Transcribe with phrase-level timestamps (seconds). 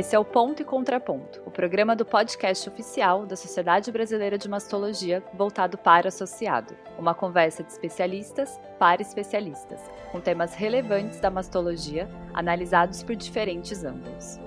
[0.00, 4.48] Esse é o Ponto e Contraponto, o programa do podcast oficial da Sociedade Brasileira de
[4.48, 6.74] Mastologia voltado para associado.
[6.98, 9.78] Uma conversa de especialistas para especialistas,
[10.10, 14.40] com temas relevantes da mastologia, analisados por diferentes ângulos.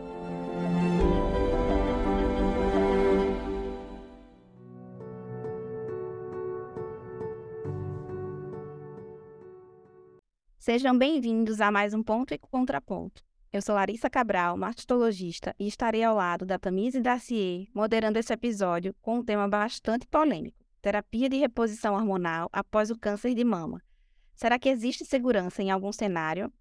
[10.57, 13.21] Sejam bem-vindos a mais um Ponto e Contraponto.
[13.53, 18.95] Eu sou Larissa Cabral, mastologista, e estarei ao lado da Tamise Dacier, moderando esse episódio
[18.99, 23.79] com um tema bastante polêmico: terapia de reposição hormonal após o câncer de mama.
[24.33, 26.51] Será que existe segurança em algum cenário?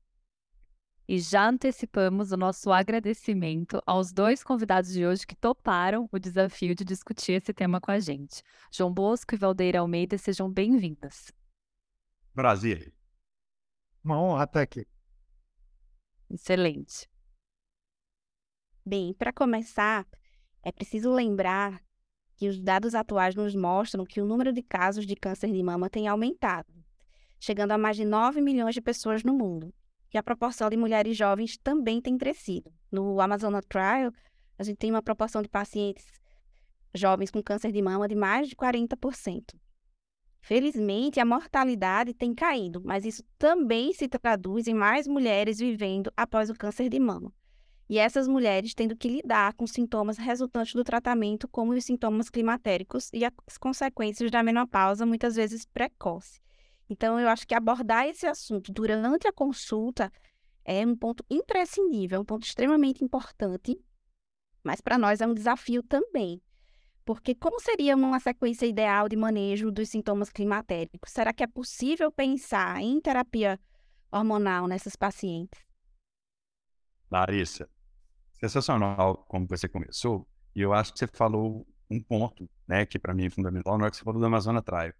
[1.09, 6.75] E já antecipamos o nosso agradecimento aos dois convidados de hoje que toparam o desafio
[6.75, 8.43] de discutir esse tema com a gente.
[8.71, 11.33] João Bosco e Valdeira Almeida, sejam bem-vindas.
[12.35, 12.93] Prazer.
[14.05, 14.87] Uma honra estar aqui.
[16.33, 17.07] Excelente.
[18.85, 20.07] Bem, para começar,
[20.63, 21.83] é preciso lembrar
[22.37, 25.91] que os dados atuais nos mostram que o número de casos de câncer de mama
[25.91, 26.73] tem aumentado,
[27.39, 29.75] chegando a mais de 9 milhões de pessoas no mundo.
[30.13, 32.73] E a proporção de mulheres jovens também tem crescido.
[32.91, 34.11] No Amazon Trial,
[34.59, 36.07] a gente tem uma proporção de pacientes
[36.95, 39.55] jovens com câncer de mama de mais de 40%.
[40.43, 46.51] Felizmente, a mortalidade tem caído, mas isso também se traduz em mais mulheres vivendo após
[46.51, 47.33] o câncer de mama.
[47.89, 53.09] E essas mulheres tendo que lidar com sintomas resultantes do tratamento, como os sintomas climatéricos
[53.13, 56.41] e as consequências da menopausa, muitas vezes precoce.
[56.91, 60.13] Então, eu acho que abordar esse assunto durante a consulta
[60.65, 63.81] é um ponto imprescindível, um ponto extremamente importante,
[64.65, 66.43] mas para nós é um desafio também.
[67.05, 71.11] Porque como seria uma sequência ideal de manejo dos sintomas climatéricos?
[71.11, 73.59] Será que é possível pensar em terapia
[74.11, 75.61] hormonal nessas pacientes?
[77.11, 77.69] Larissa,
[78.39, 80.27] sensacional como você começou.
[80.55, 83.85] E eu acho que você falou um ponto, né, que para mim é fundamental, na
[83.85, 84.93] hora que você falou da Amazônia Trial.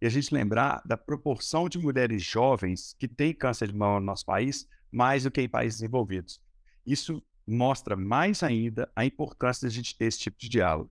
[0.00, 4.06] E a gente lembrar da proporção de mulheres jovens que têm câncer de mama no
[4.06, 6.40] nosso país, mais do que em países desenvolvidos.
[6.86, 10.90] Isso mostra mais ainda a importância de a gente ter esse tipo de diálogo.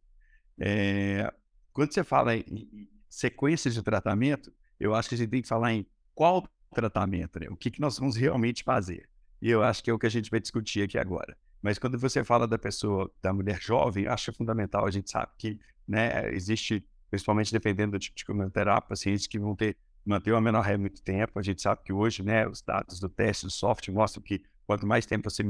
[0.59, 1.31] É,
[1.73, 5.73] quando você fala em sequências de tratamento, eu acho que a gente tem que falar
[5.73, 7.47] em qual tratamento, né?
[7.49, 9.09] o que, que nós vamos realmente fazer.
[9.41, 11.37] E eu acho que é o que a gente vai discutir aqui agora.
[11.61, 14.85] Mas quando você fala da pessoa, da mulher jovem, acho fundamental.
[14.85, 19.55] A gente sabe que né, existe, principalmente dependendo do tipo de quimioterapia, pacientes que vão
[19.55, 21.37] ter manter uma menor muito tempo.
[21.37, 24.85] A gente sabe que hoje, né, os dados do teste do software mostram que quanto
[24.87, 25.43] mais tempo você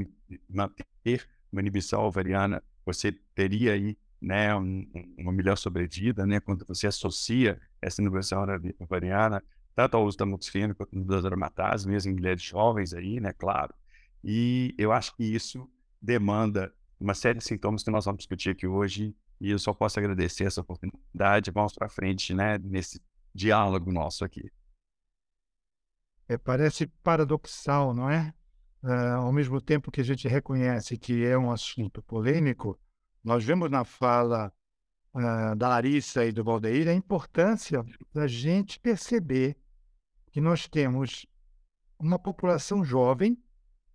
[0.50, 4.85] manter uma inibição ovariana, você teria aí né, um,
[5.18, 8.46] uma melhor sobrevida, né, quando você associa essa inovação
[8.80, 9.44] ovariana
[9.75, 13.74] tanto ao uso da moxifena quanto das aromatases, mesmo em mulheres jovens aí, né, claro.
[14.22, 15.69] E eu acho que isso
[16.02, 19.97] demanda uma série de sintomas que nós vamos discutir aqui hoje e eu só posso
[19.97, 21.51] agradecer essa oportunidade.
[21.51, 23.01] Vamos para frente, né, nesse
[23.34, 24.51] diálogo nosso aqui.
[26.28, 28.34] É, parece paradoxal, não é?
[28.84, 32.78] Uh, ao mesmo tempo que a gente reconhece que é um assunto polêmico,
[33.24, 34.52] nós vemos na fala
[35.13, 39.57] uh, da Larissa e do Valdeir a importância da gente perceber
[40.31, 41.25] que nós temos
[42.00, 43.38] uma população jovem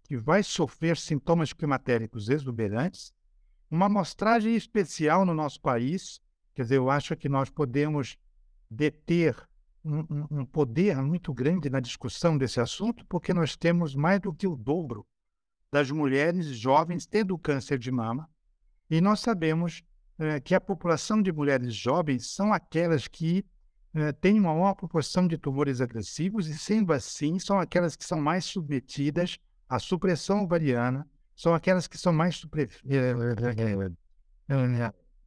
[0.02, 3.12] que vai sofrer sintomas climatéricos exuberantes,
[3.70, 6.20] uma amostragem especial no nosso país,
[6.54, 8.18] quer dizer, eu acho que nós podemos
[8.70, 9.36] deter
[9.82, 14.32] um, um, um poder muito grande na discussão desse assunto, porque nós temos mais do
[14.32, 15.06] que o dobro
[15.72, 18.28] das mulheres jovens tendo câncer de mama,
[18.94, 19.82] e nós sabemos
[20.20, 23.44] é, que a população de mulheres jovens são aquelas que
[23.92, 28.20] é, têm uma maior proporção de tumores agressivos e, sendo assim, são aquelas que são
[28.20, 29.36] mais submetidas
[29.68, 32.68] à supressão ovariana, são aquelas que são mais supre...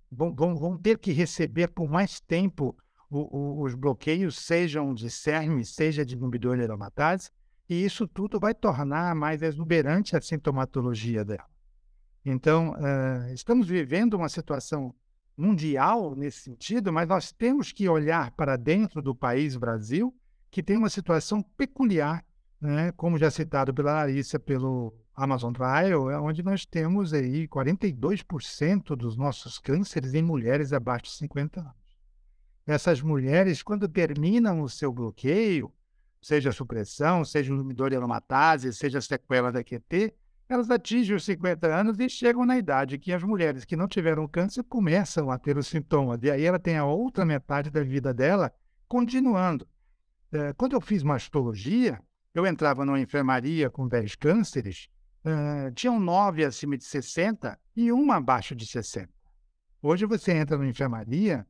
[0.10, 2.74] vão, vão, vão, ter que receber por mais tempo
[3.10, 7.32] o, o, os bloqueios, sejam de CERM, seja de inibidor de aromatase,
[7.68, 11.57] e isso tudo vai tornar mais exuberante a sintomatologia dela.
[12.30, 14.94] Então, uh, estamos vivendo uma situação
[15.38, 20.14] mundial nesse sentido, mas nós temos que olhar para dentro do país Brasil,
[20.52, 22.26] que tem uma situação peculiar,
[22.60, 28.94] né, como já citado pela Larissa, pelo Amazon Trial, é onde nós temos aí 42%
[28.94, 31.74] dos nossos cânceres em mulheres abaixo de 50 anos.
[32.66, 35.72] Essas mulheres, quando terminam o seu bloqueio,
[36.22, 40.14] seja supressão, seja o lumidor de aromatase, seja sequela da QT,
[40.50, 44.28] elas atingem os 50 anos e chegam na idade que as mulheres que não tiveram
[44.28, 46.20] câncer começam a ter os sintomas.
[46.24, 48.52] E aí ela tem a outra metade da vida dela
[48.88, 49.68] continuando.
[50.32, 52.00] É, quando eu fiz mastologia,
[52.34, 54.90] eu entrava numa enfermaria com 10 cânceres,
[55.26, 59.10] uh, tinham nove acima de 60 e uma abaixo de 60.
[59.82, 61.46] Hoje você entra na enfermaria,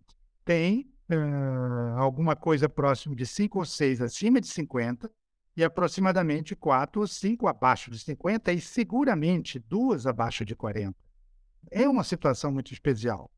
[0.46, 5.12] tem uh, alguma coisa próximo de cinco ou seis acima de 50
[5.58, 10.96] e aproximadamente quatro ou cinco abaixo de 50 e seguramente duas abaixo de 40.
[11.72, 13.32] É uma situação muito especial.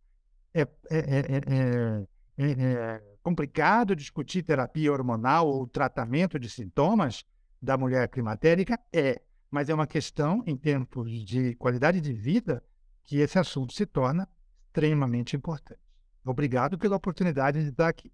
[0.53, 2.05] É, é, é,
[2.37, 7.23] é, complicado discutir terapia hormonal ou tratamento de sintomas
[7.61, 8.77] da mulher climatérica?
[8.91, 12.61] É, mas é uma questão, em termos de qualidade de vida,
[13.05, 14.27] que esse assunto se torna
[14.67, 15.79] extremamente importante.
[16.25, 18.11] Obrigado pela oportunidade de estar aqui.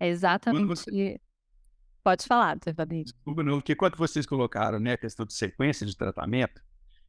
[0.00, 0.66] É exatamente.
[0.66, 1.20] Você...
[2.06, 3.12] Pode falar, Fabrício.
[3.16, 6.62] Desculpa, não, porque quando vocês colocaram né, a questão de sequência de tratamento,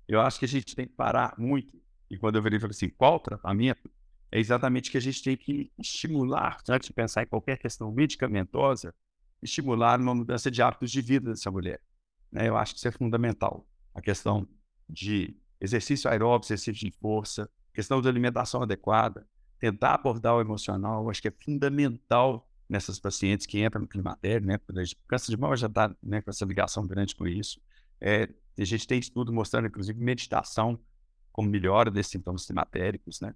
[0.07, 1.79] eu acho que a gente tem que parar muito.
[2.09, 3.91] E quando eu virei falei assim, qual tratamento?
[4.31, 8.91] É exatamente que a gente tem que estimular, antes de pensar em qualquer questão medicamentosa,
[9.39, 11.79] estimular uma mudança de hábitos de vida dessa mulher.
[12.31, 12.49] Né?
[12.49, 13.67] Eu acho que isso é fundamental.
[13.93, 14.47] A questão
[14.89, 19.27] de exercício aeróbico, exercício de força, questão de alimentação adequada,
[19.59, 24.59] tentar abordar o emocional, acho que é fundamental nessas pacientes que entram no climatério, né?
[25.07, 27.61] Câncer de mama já está né, com essa ligação grande com isso.
[27.99, 30.79] É, a gente tem estudo mostrando, inclusive, meditação
[31.31, 33.33] como melhora desses sintomas climatéricos, né?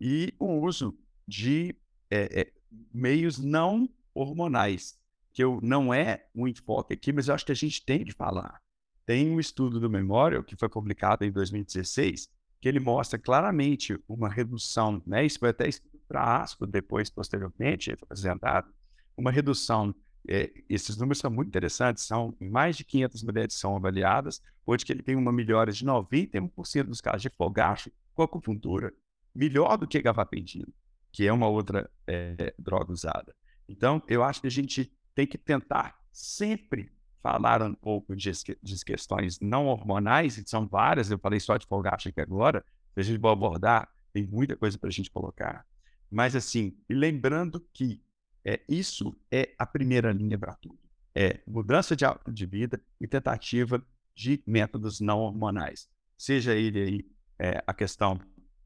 [0.00, 1.74] E o uso de
[2.10, 2.52] é, é,
[2.92, 4.98] meios não hormonais,
[5.32, 8.12] que eu, não é um enfoque aqui, mas eu acho que a gente tem de
[8.12, 8.60] falar.
[9.06, 12.28] Tem um estudo do Memorial, que foi publicado em 2016,
[12.60, 15.24] que ele mostra claramente uma redução, né?
[15.24, 15.68] Isso foi até
[16.06, 18.72] para ASCO depois, posteriormente, apresentado,
[19.16, 19.94] uma redução.
[20.26, 24.92] É, esses números são muito interessantes, são mais de 500 mulheres são avaliadas, hoje que
[24.92, 28.92] ele tem uma melhora de 91% dos casos de fogacho com acupuntura,
[29.34, 30.66] melhor do que gabapentina,
[31.12, 33.34] que é uma outra é, droga usada.
[33.68, 36.90] Então, eu acho que a gente tem que tentar sempre
[37.22, 38.30] falar um pouco de,
[38.62, 42.64] de questões não hormonais, e são várias, eu falei só de fogacho aqui agora,
[42.94, 45.66] se a gente for abordar, tem muita coisa para a gente colocar.
[46.14, 48.00] Mas assim, lembrando que
[48.44, 50.78] é, isso é a primeira linha para tudo.
[51.12, 53.84] É mudança de de vida e tentativa
[54.14, 55.88] de métodos não hormonais.
[56.16, 58.20] Seja ele aí é, a questão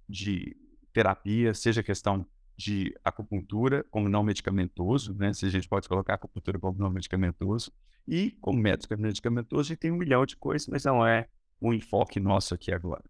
[0.07, 0.55] de
[0.93, 5.33] terapia, seja a questão de acupuntura como não medicamentoso, né?
[5.33, 7.73] Se a gente pode colocar acupuntura como não medicamentoso,
[8.07, 11.29] e como método medicamentoso, a gente tem um milhão de coisas, mas não é
[11.63, 13.05] um enfoque nosso aqui agora.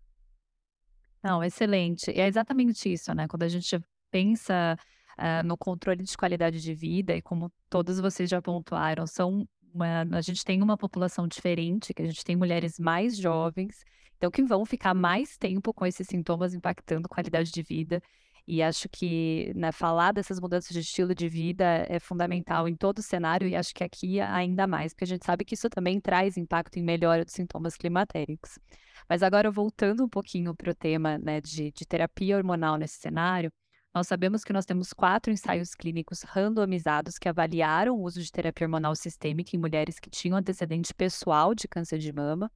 [1.25, 2.09] Não, excelente.
[2.13, 3.27] É exatamente isso, né?
[3.27, 4.77] Quando a gente pensa
[5.19, 10.03] uh, no controle de qualidade de vida, e como todos vocês já pontuaram, são uma,
[10.17, 13.85] a gente tem uma população diferente, que a gente tem mulheres mais jovens,
[14.17, 18.03] então que vão ficar mais tempo com esses sintomas impactando qualidade de vida.
[18.51, 22.99] E acho que né, falar dessas mudanças de estilo de vida é fundamental em todo
[22.99, 26.01] o cenário, e acho que aqui ainda mais, porque a gente sabe que isso também
[26.01, 28.59] traz impacto em melhora dos sintomas climatéricos.
[29.07, 33.53] Mas agora, voltando um pouquinho para o tema né, de, de terapia hormonal nesse cenário,
[33.95, 38.67] nós sabemos que nós temos quatro ensaios clínicos randomizados que avaliaram o uso de terapia
[38.67, 42.51] hormonal sistêmica em mulheres que tinham antecedente pessoal de câncer de mama.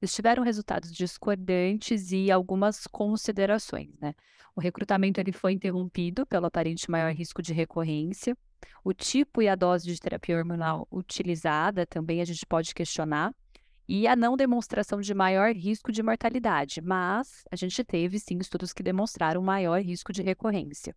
[0.00, 4.14] Eles tiveram resultados discordantes e algumas considerações, né?
[4.54, 8.36] O recrutamento ele foi interrompido pelo aparente maior risco de recorrência.
[8.82, 13.32] O tipo e a dose de terapia hormonal utilizada também a gente pode questionar.
[13.88, 18.74] E a não demonstração de maior risco de mortalidade, mas a gente teve sim estudos
[18.74, 20.94] que demonstraram maior risco de recorrência.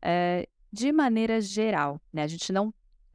[0.00, 2.72] É, de maneira geral, né, a gente não,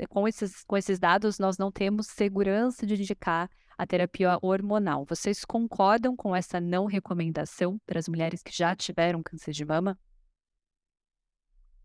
[0.07, 5.03] com esses, com esses dados, nós não temos segurança de indicar a terapia hormonal.
[5.05, 9.97] Vocês concordam com essa não recomendação para as mulheres que já tiveram câncer de mama?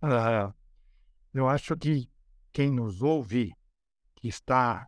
[0.02, 0.52] Ah,
[1.32, 2.10] eu acho que
[2.52, 3.54] quem nos ouve,
[4.14, 4.86] que está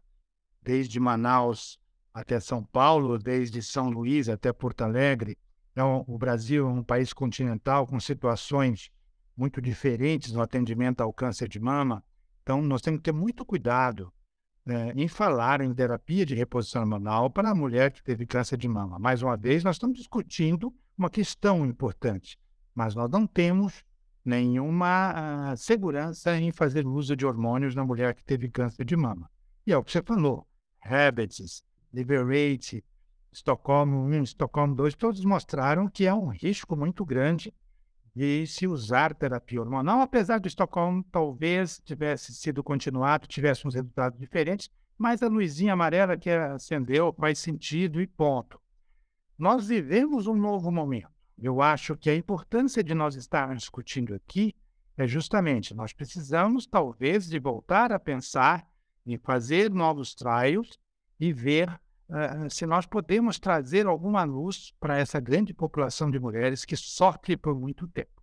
[0.61, 1.79] desde Manaus
[2.13, 5.37] até São Paulo, desde São Luís até Porto Alegre,
[5.79, 8.91] então, o Brasil é um país continental com situações
[9.37, 12.03] muito diferentes no atendimento ao câncer de mama.
[12.43, 14.13] Então, nós temos que ter muito cuidado
[14.67, 18.67] né, em falar em terapia de reposição hormonal para a mulher que teve câncer de
[18.67, 18.99] mama.
[18.99, 22.37] Mais uma vez, nós estamos discutindo uma questão importante,
[22.75, 23.85] mas nós não temos
[24.25, 29.31] nenhuma uh, segurança em fazer uso de hormônios na mulher que teve câncer de mama.
[29.65, 30.45] E é o que você falou,
[30.83, 32.85] Habits, Liberate,
[33.33, 37.53] Estocolmo 1, Estocolmo 2, todos mostraram que é um risco muito grande
[38.15, 44.19] de se usar terapia hormonal, apesar do Estocolmo talvez tivesse sido continuado, tivesse uns resultados
[44.19, 48.61] diferentes, mas a luzinha amarela que acendeu faz sentido e ponto.
[49.39, 51.09] Nós vivemos um novo momento.
[51.41, 54.53] Eu acho que a importância de nós estarmos discutindo aqui
[54.97, 58.69] é justamente nós precisamos talvez de voltar a pensar
[59.07, 60.77] em fazer novos trials
[61.19, 61.69] e ver
[62.09, 67.37] uh, se nós podemos trazer alguma luz para essa grande população de mulheres que sofre
[67.37, 68.23] por muito tempo.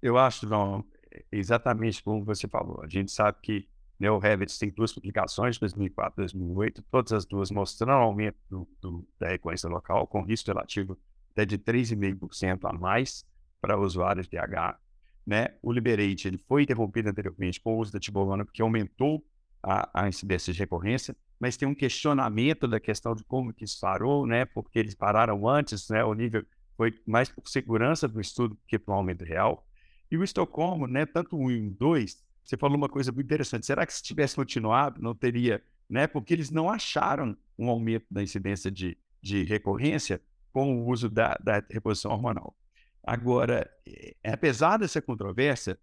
[0.00, 0.84] Eu acho, não,
[1.30, 2.82] exatamente como você falou.
[2.82, 3.68] A gente sabe que
[4.00, 9.08] o Revit tem duas publicações, 2004 e 2008, todas as duas mostrando aumento do, do,
[9.18, 10.96] da recorrência local, com risco relativo
[11.32, 13.24] até de 3,5% a mais
[13.60, 14.78] para usuários de H.
[15.26, 15.48] Né?
[15.60, 19.24] O Liberate ele foi interrompido anteriormente com o uso da tibolona, porque aumentou
[19.62, 23.78] a, a incidência de recorrência, mas tem um questionamento da questão de como que isso
[23.80, 24.44] parou, né?
[24.44, 26.04] porque eles pararam antes, né?
[26.04, 26.44] o nível
[26.76, 29.66] foi mais por segurança do estudo que por aumento real.
[30.10, 33.66] E o Estocolmo, né, tanto 1 e o 2, você falou uma coisa muito interessante.
[33.66, 36.06] Será que se tivesse continuado, não teria, né?
[36.06, 40.18] Porque eles não acharam um aumento da incidência de, de recorrência
[40.50, 42.56] com o uso da, da reposição hormonal.
[43.04, 45.78] Agora, é, apesar dessa controvérsia,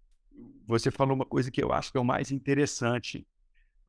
[0.67, 3.27] você falou uma coisa que eu acho que é o mais interessante.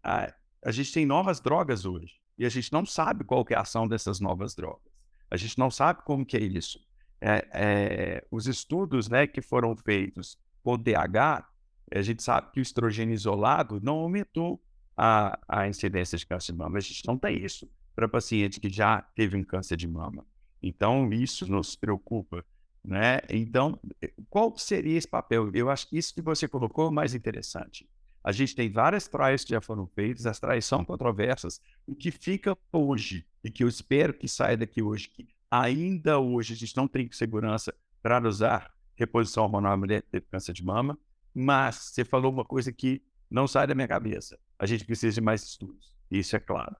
[0.03, 0.33] A,
[0.65, 3.87] a gente tem novas drogas hoje e a gente não sabe qual é a ação
[3.87, 4.93] dessas novas drogas.
[5.31, 6.79] A gente não sabe como que é isso.
[7.21, 11.47] É, é, os estudos né, que foram feitos com DH
[11.95, 14.61] a gente sabe que o estrogênio isolado não aumentou
[14.97, 16.79] a, a incidência de câncer de mama.
[16.79, 20.26] A gente não tem isso para paciente que já teve um câncer de mama.
[20.62, 22.45] Então, isso nos preocupa.
[22.85, 23.21] Né?
[23.29, 25.50] Então, eh, qual seria esse papel?
[25.55, 27.88] Eu acho que isso que você colocou é mais interessante.
[28.26, 31.61] A gente tem várias traias que já foram feitas, as traias são controversas.
[31.87, 36.54] O que fica hoje, e que eu espero que saia daqui hoje, que ainda hoje
[36.54, 40.64] a gente não tem segurança para usar reposição hormonal em mulher que teve câncer de
[40.64, 40.99] mama,
[41.33, 44.37] mas você falou uma coisa que não sai da minha cabeça.
[44.59, 45.95] A gente precisa de mais estudos.
[46.11, 46.75] Isso é claro.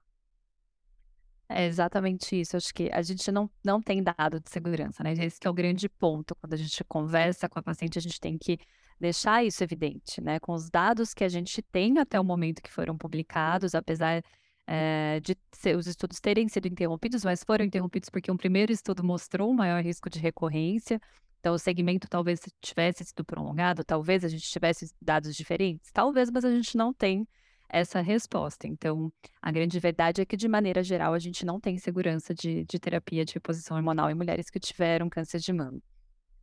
[1.49, 2.57] É exatamente isso.
[2.57, 5.13] Acho que a gente não, não tem dado de segurança, né?
[5.13, 6.35] Esse é o grande ponto.
[6.35, 8.59] Quando a gente conversa com a paciente, a gente tem que
[8.99, 10.39] deixar isso evidente, né?
[10.39, 14.21] Com os dados que a gente tem até o momento que foram publicados, apesar
[14.67, 19.03] é, de ser, os estudos terem sido interrompidos, mas foram interrompidos porque um primeiro estudo
[19.03, 20.99] mostrou um maior risco de recorrência.
[21.39, 26.43] Então, o segmento talvez tivesse sido prolongado, talvez a gente tivesse dados diferentes, talvez, mas
[26.43, 27.25] a gente não tem
[27.69, 28.67] essa resposta.
[28.67, 32.63] Então, a grande verdade é que, de maneira geral, a gente não tem segurança de,
[32.65, 35.79] de terapia de reposição hormonal em mulheres que tiveram câncer de mama.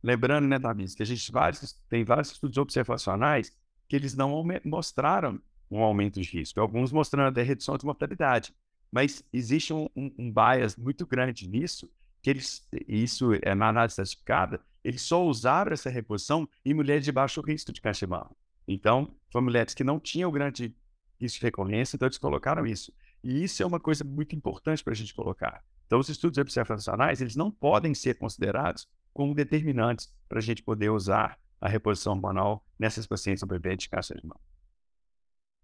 [0.03, 3.51] Lembrando, né, Davi, que a gente vários, tem vários estudos observacionais
[3.87, 8.53] que eles não mostraram um aumento de risco, alguns mostrando até redução de mortalidade.
[8.91, 11.89] Mas existe um, um, um bias muito grande nisso,
[12.21, 17.11] que eles, isso é na análise certificada, eles só usaram essa reposição em mulheres de
[17.11, 18.31] baixo risco de câncer de mama.
[18.67, 20.75] Então, foram mulheres que não tinham grande
[21.19, 22.93] risco de recorrência, então eles colocaram isso.
[23.23, 25.63] E isso é uma coisa muito importante para a gente colocar.
[25.85, 30.89] Então, os estudos observacionais, eles não podem ser considerados como determinantes para a gente poder
[30.89, 34.41] usar a reposição hormonal nessas pacientes sobreviventes de câncer de mama.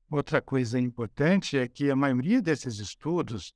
[0.10, 3.54] Outra coisa importante é que a maioria desses estudos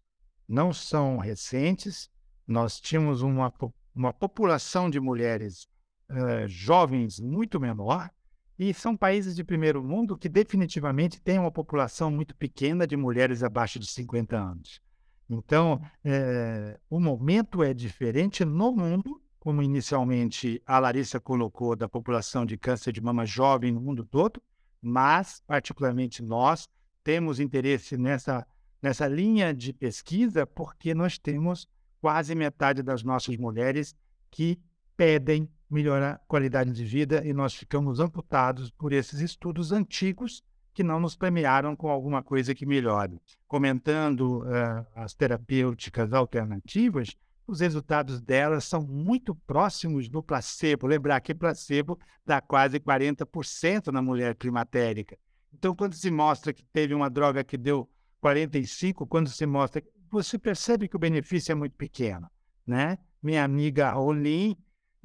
[0.48, 2.10] não são recentes.
[2.48, 3.52] Nós tínhamos uma
[3.96, 5.70] uma população de mulheres
[6.12, 8.12] uh, jovens muito menor,
[8.58, 13.44] e são países de primeiro mundo que definitivamente têm uma população muito pequena de mulheres
[13.44, 14.82] abaixo de 50 anos.
[15.30, 22.46] Então, é, o momento é diferente no mundo, como inicialmente a Larissa colocou, da população
[22.46, 24.42] de câncer de mama jovem no mundo todo,
[24.82, 26.70] mas, particularmente nós,
[27.04, 28.46] temos interesse nessa,
[28.82, 31.68] nessa linha de pesquisa porque nós temos
[32.00, 33.96] quase metade das nossas mulheres
[34.32, 34.60] que
[34.96, 40.44] pedem melhorar a qualidade de vida e nós ficamos amputados por esses estudos antigos
[40.74, 43.20] que não nos premiaram com alguma coisa que melhore.
[43.48, 47.16] Comentando uh, as terapêuticas alternativas,
[47.48, 50.88] os resultados delas são muito próximos do placebo.
[50.88, 55.18] Lembrar que placebo dá quase 40% na mulher climatérica.
[55.54, 60.38] Então, quando se mostra que teve uma droga que deu 45, quando se mostra você
[60.38, 62.30] percebe que o benefício é muito pequeno,
[62.66, 62.98] né?
[63.22, 64.56] Minha amiga Olin,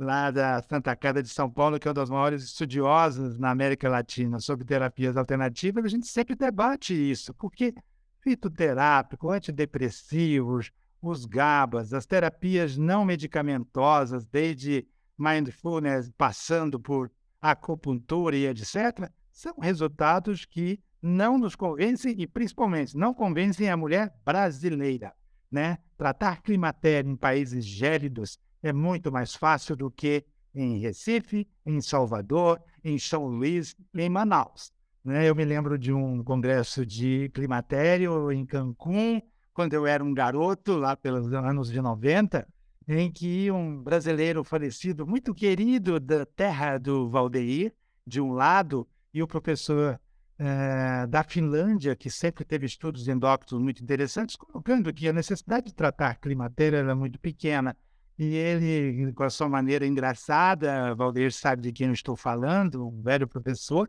[0.01, 3.89] lá da Santa Casa de São Paulo, que é uma das maiores estudiosas na América
[3.89, 7.75] Latina sobre terapias alternativas, a gente sempre debate isso, porque
[8.21, 14.87] fitoterápico, antidepressivos, os GABAs, as terapias não medicamentosas, desde
[15.19, 23.15] mindfulness, passando por acupuntura e etc., são resultados que não nos convencem e, principalmente, não
[23.15, 25.15] convencem a mulher brasileira.
[25.51, 25.79] Né?
[25.97, 30.25] Tratar climatério em países gélidos é muito mais fácil do que
[30.55, 34.73] em Recife, em Salvador, em São Luís em Manaus.
[35.05, 35.29] Né?
[35.29, 40.77] Eu me lembro de um congresso de climatério em Cancún, quando eu era um garoto,
[40.77, 42.47] lá pelos anos de 90,
[42.89, 47.73] em que um brasileiro falecido, muito querido da terra do Valdeir,
[48.07, 50.01] de um lado, e o professor
[50.39, 55.75] é, da Finlândia, que sempre teve estudos endócrinos muito interessantes, colocando que a necessidade de
[55.75, 57.77] tratar climatéria era muito pequena.
[58.23, 63.01] E ele, com a sua maneira engraçada, Valdir sabe de quem eu estou falando, um
[63.01, 63.89] velho professor,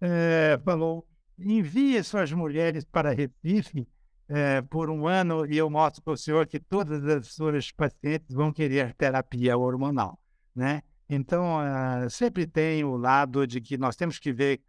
[0.00, 1.04] é, falou:
[1.36, 3.88] envie suas mulheres para Recife
[4.28, 8.32] é, por um ano e eu mostro para o senhor que todas as suas pacientes
[8.32, 10.16] vão querer terapia hormonal,
[10.54, 10.84] né?
[11.08, 14.62] Então, uh, sempre tem o lado de que nós temos que ver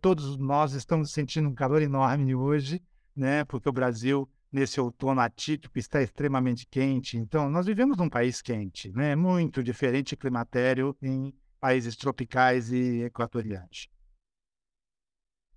[0.00, 2.80] todos nós estamos sentindo um calor enorme hoje,
[3.16, 3.44] né?
[3.46, 7.16] Porque o Brasil, nesse outono atípico, está extremamente quente.
[7.16, 9.14] Então, nós vivemos num país quente, né?
[9.14, 13.88] Muito diferente climatério em países tropicais e equatoriais.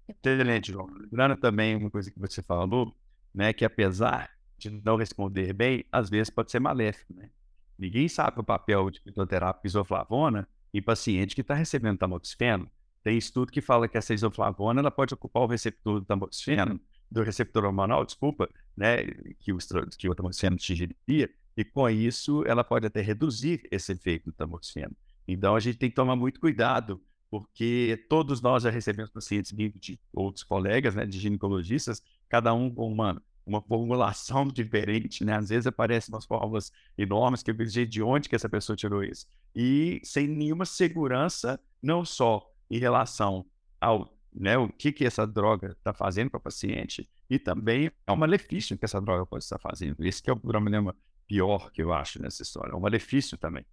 [0.07, 0.88] Excelente, João.
[0.88, 2.95] Lembrando também uma coisa que você falou,
[3.33, 3.53] né?
[3.53, 7.29] Que apesar de não responder bem, às vezes pode ser maléfico, né?
[7.77, 12.69] Ninguém sabe o papel de fitoterápica isoflavona em paciente que está recebendo tamoxifeno
[13.03, 16.79] tem estudo que fala que essa isoflavona ela pode ocupar o receptor do tamoxifeno,
[17.13, 19.05] do receptor hormonal, desculpa, né,
[19.39, 19.58] que o,
[19.98, 24.96] que o tamoxifeno atingiria, e com isso ela pode até reduzir esse efeito do tamoxifeno.
[25.27, 30.00] Então a gente tem que tomar muito cuidado, porque todos nós já recebemos pacientes de
[30.12, 35.38] outros colegas, né, de ginecologistas, cada um com uma, uma formulação diferente, né?
[35.38, 39.03] Às vezes aparecem umas fórmulas enormes que eu vejo de onde que essa pessoa tirou
[39.03, 39.25] isso.
[39.55, 43.46] E sem nenhuma segurança, não só em relação
[43.79, 48.11] ao né, o que, que essa droga está fazendo para o paciente e também é
[48.11, 50.03] um malefício que essa droga pode estar fazendo.
[50.05, 50.95] Esse é o problema
[51.27, 53.65] pior que eu acho nessa história, é um malefício também.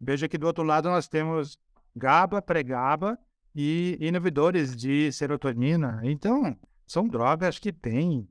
[0.00, 1.58] Veja que do outro lado nós temos
[1.94, 3.18] GABA, pré-GABA
[3.54, 6.00] e inibidores de serotonina.
[6.02, 8.28] Então, são drogas que têm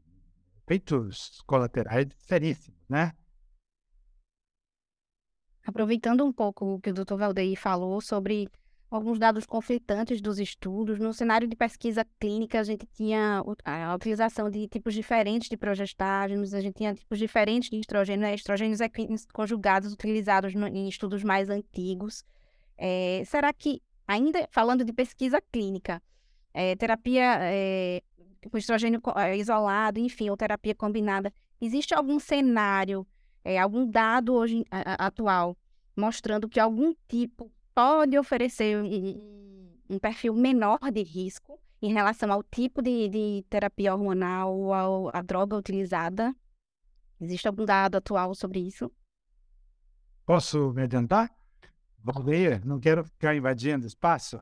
[0.63, 3.13] efeitos colaterais seríssimos, né?
[5.65, 7.15] Aproveitando um pouco o que o Dr.
[7.15, 8.49] Valdeir falou sobre
[8.91, 10.99] alguns dados conflitantes dos estudos.
[10.99, 16.53] No cenário de pesquisa clínica, a gente tinha a utilização de tipos diferentes de progestágenos,
[16.53, 18.35] a gente tinha tipos diferentes de estrogênio, né?
[18.35, 18.79] estrogênios
[19.33, 22.25] conjugados utilizados no, em estudos mais antigos.
[22.77, 26.03] É, será que, ainda falando de pesquisa clínica,
[26.53, 28.01] é, terapia é,
[28.49, 33.07] com estrogênio é, isolado, enfim, ou terapia combinada, existe algum cenário,
[33.41, 35.55] é, algum dado hoje atual
[35.95, 37.51] mostrando que algum tipo
[37.81, 43.91] pode oferecer um, um perfil menor de risco em relação ao tipo de, de terapia
[43.91, 46.31] hormonal ou à droga utilizada?
[47.19, 48.91] Existe algum dado atual sobre isso?
[50.27, 51.31] Posso me adiantar?
[52.03, 54.39] Vou ver, não quero ficar invadindo espaço.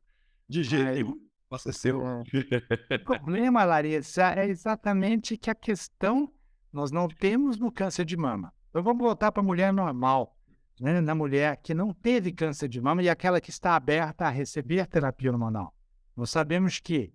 [0.47, 1.29] De jeito nenhum.
[1.47, 1.95] Posso ser.
[1.95, 6.29] O problema, Larissa, é exatamente que a questão
[6.73, 8.53] nós não temos no câncer de mama.
[8.69, 10.37] Então vamos voltar para a mulher normal
[10.79, 14.29] né, na mulher que não teve câncer de mama e aquela que está aberta a
[14.29, 15.73] receber terapia hormonal.
[16.15, 17.13] Nós sabemos que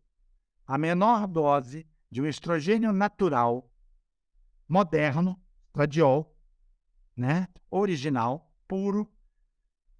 [0.67, 3.69] a menor dose de um estrogênio natural,
[4.69, 6.35] moderno, estradiol,
[7.17, 9.11] né, original, puro,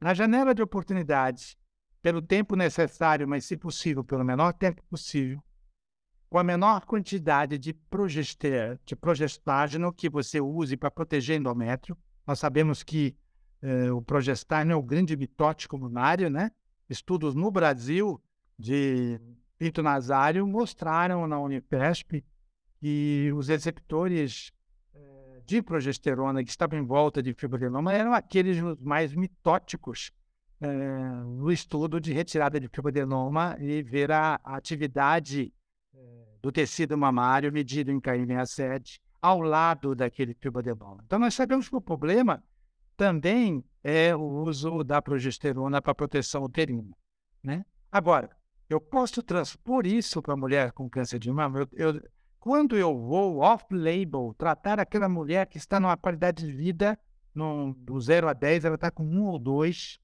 [0.01, 1.59] na janela de oportunidade,
[2.03, 5.43] pelo tempo necessário, mas se possível, pelo menor tempo possível,
[6.29, 11.97] com a menor quantidade de, progester, de progestágeno que você use para proteger endométrio.
[12.27, 13.17] Nós sabemos que
[13.65, 16.51] é, o progestágeno é o grande mitótico mamário, né?
[16.89, 18.23] Estudos no Brasil
[18.59, 19.19] de
[19.59, 22.23] pinto nasário mostraram na Unifesp
[22.79, 24.53] que os receptores
[24.95, 30.13] é, de progesterona que estavam em volta de fibroadenoma eram aqueles mais mitóticos
[30.61, 35.51] é, no estudo de retirada de fibroadenoma e ver a, a atividade
[36.43, 41.03] do tecido mamário medido em KM67 ao lado daquele fibroadenoma.
[41.07, 42.45] Então, nós sabemos que o problema
[42.97, 46.97] também é o uso da progesterona para proteção uterina.
[47.43, 47.65] Né?
[47.91, 48.31] Agora,
[48.69, 51.61] eu posso transpor isso para a mulher com câncer de mama?
[51.61, 52.03] Eu, eu,
[52.41, 56.99] quando eu vou off-label tratar aquela mulher que está numa qualidade de vida
[57.35, 59.99] no, do 0 a 10, ela está com 1 ou 2,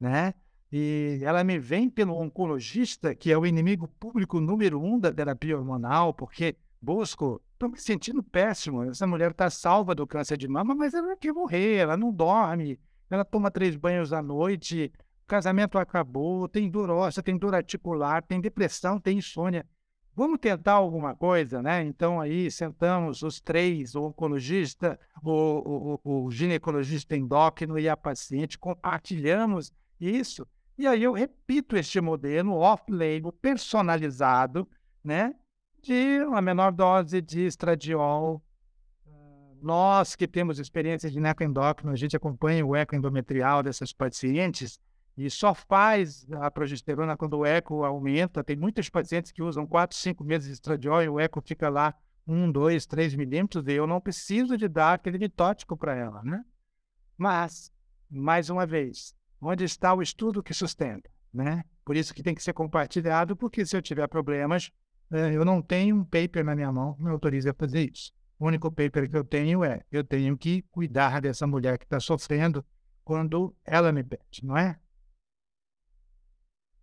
[0.00, 0.34] né?
[0.70, 5.56] E ela me vem pelo oncologista, que é o inimigo público número um da terapia
[5.56, 8.82] hormonal, porque busco estou me sentindo péssimo.
[8.84, 12.78] Essa mulher está salva do câncer de mama, mas ela quer morrer, ela não dorme,
[13.10, 14.92] ela toma três banhos à noite,
[15.24, 19.66] o casamento acabou, tem dor óssea, tem dor articular, tem depressão, tem insônia.
[20.16, 21.82] Vamos tentar alguma coisa, né?
[21.82, 28.58] Então aí sentamos os três, o oncologista, o, o, o ginecologista endócrino e a paciente,
[28.58, 30.46] compartilhamos isso.
[30.76, 34.68] E aí eu repito este modelo off-label, personalizado,
[35.02, 35.34] né?
[35.84, 38.42] De uma menor dose de estradiol.
[39.60, 44.80] Nós que temos experiência de necoendócrino, a gente acompanha o ecoendometrial dessas pacientes
[45.16, 48.42] e só faz a progesterona quando o eco aumenta.
[48.42, 51.94] Tem muitos pacientes que usam 4, 5 meses de estradiol e o eco fica lá
[52.26, 56.42] 1, 2, 3 milímetros e eu não preciso de dar aquele mitótico para ela, né?
[57.16, 57.70] Mas,
[58.10, 61.62] mais uma vez, onde está o estudo que sustenta, né?
[61.84, 64.72] Por isso que tem que ser compartilhado, porque se eu tiver problemas,
[65.14, 68.12] eu não tenho um paper na minha mão que me autorize a fazer isso.
[68.38, 72.00] O único paper que eu tenho é, eu tenho que cuidar dessa mulher que está
[72.00, 72.64] sofrendo
[73.04, 74.78] quando ela me pede, não é?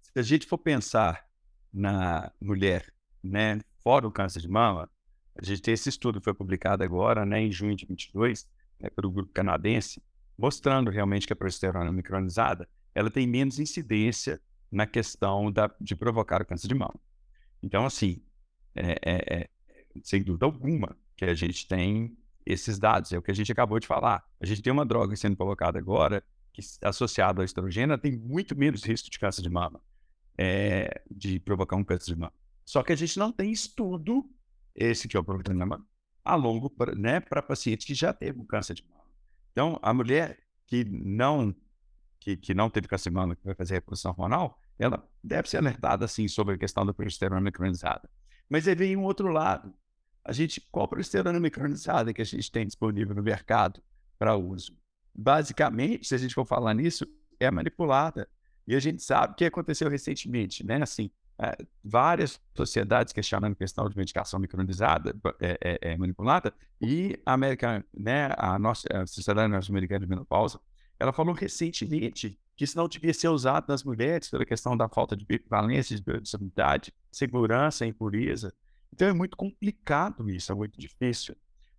[0.02, 1.26] Se a gente for pensar
[1.74, 4.90] na mulher, né, fora o câncer de mama,
[5.36, 8.48] a gente tem esse estudo que foi publicado agora, né, em junho de 22,
[8.80, 10.02] né, pelo grupo canadense,
[10.38, 14.42] mostrando realmente que a progesterona micronizada, ela tem menos incidência
[14.72, 17.00] na questão da, de provocar o câncer de mama.
[17.62, 18.22] Então, assim,
[18.76, 19.50] é, é, é,
[20.04, 23.80] sem dúvida alguma que a gente tem esses dados, é o que a gente acabou
[23.80, 24.26] de falar.
[24.40, 28.84] A gente tem uma droga sendo colocada agora que, associada ao estrogênio, tem muito menos
[28.84, 29.82] risco de câncer de mama,
[30.38, 32.34] é, de provocar um câncer de mama.
[32.66, 34.28] Só que a gente não tem estudo,
[34.74, 35.86] esse que é o programa,
[36.24, 39.02] a longo, né, para pacientes que já teve um câncer de mama.
[39.52, 41.54] Então, a mulher que não
[42.20, 45.58] que, que não teve câncer de mama, que vai fazer reposição hormonal, ela deve ser
[45.58, 48.10] alertada, sim, sobre a questão da progesterona micronizada.
[48.50, 49.74] Mas aí vem um outro lado.
[50.26, 53.82] A gente, qual progesterona micronizada que a gente tem disponível no mercado
[54.18, 54.78] para uso?
[55.14, 57.06] Basicamente, se a gente for falar nisso,
[57.40, 58.28] é manipulada.
[58.68, 60.82] E a gente sabe o que aconteceu recentemente, né?
[60.82, 67.20] Assim, é, várias sociedades questionando a questão de medicação micronizada, é, é, é manipulada, e
[67.26, 70.60] a América, né, a nossa a Sociedade Norte-Americana de Menopausa,
[71.00, 75.16] ela falou recentemente que isso não devia ser usado nas mulheres pela questão da falta
[75.16, 78.54] de valência, de biodisponibilidade, segurança, impureza.
[78.94, 81.36] Então é muito complicado isso, é muito difícil.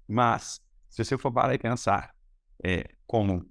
[0.08, 2.14] Mas, se você for para pensar
[2.62, 3.46] é, como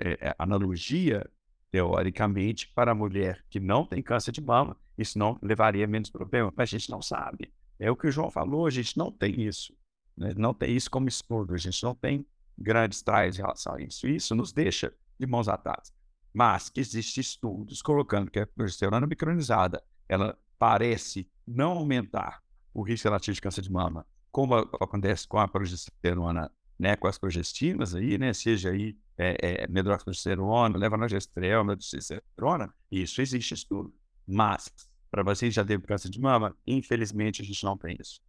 [0.00, 1.28] é, analogia,
[1.70, 6.10] teoricamente, para a mulher que não tem câncer de mama, isso não levaria a menos
[6.10, 7.52] problema, mas a gente não sabe.
[7.78, 9.76] É o que o João falou, a gente não tem isso.
[10.16, 10.34] Né?
[10.36, 14.08] Não tem isso como estudo, a gente não tem grandes trás em relação a isso.
[14.08, 15.92] Isso nos deixa de mãos atadas.
[16.32, 22.42] Mas que existem estudos colocando que a progesterona micronizada, ela parece não aumentar
[22.74, 27.18] o risco relativo de câncer de mama, como acontece com a progesterona, né, com as
[27.18, 33.92] progestinas aí, né, seja aí é, é, medroxprogesterona, levonorgestrel, medroxprogesterona, isso existe estudo.
[34.26, 34.70] Mas,
[35.10, 38.20] para vocês já teve câncer de mama, infelizmente a gente não tem isso.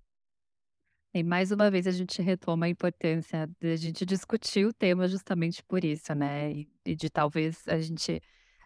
[1.14, 5.08] E mais uma vez a gente retoma a importância de a gente discutir o tema
[5.08, 6.52] justamente por isso, né?
[6.52, 8.22] E, e de talvez a gente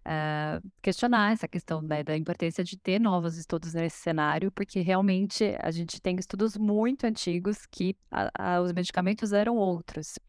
[0.05, 5.55] uh, questionar essa questão né, da importância de ter novos estudos nesse cenário, porque realmente
[5.59, 10.19] a gente tem estudos muito antigos que a, a, os medicamentos eram outros.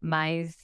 [0.00, 0.56] Mas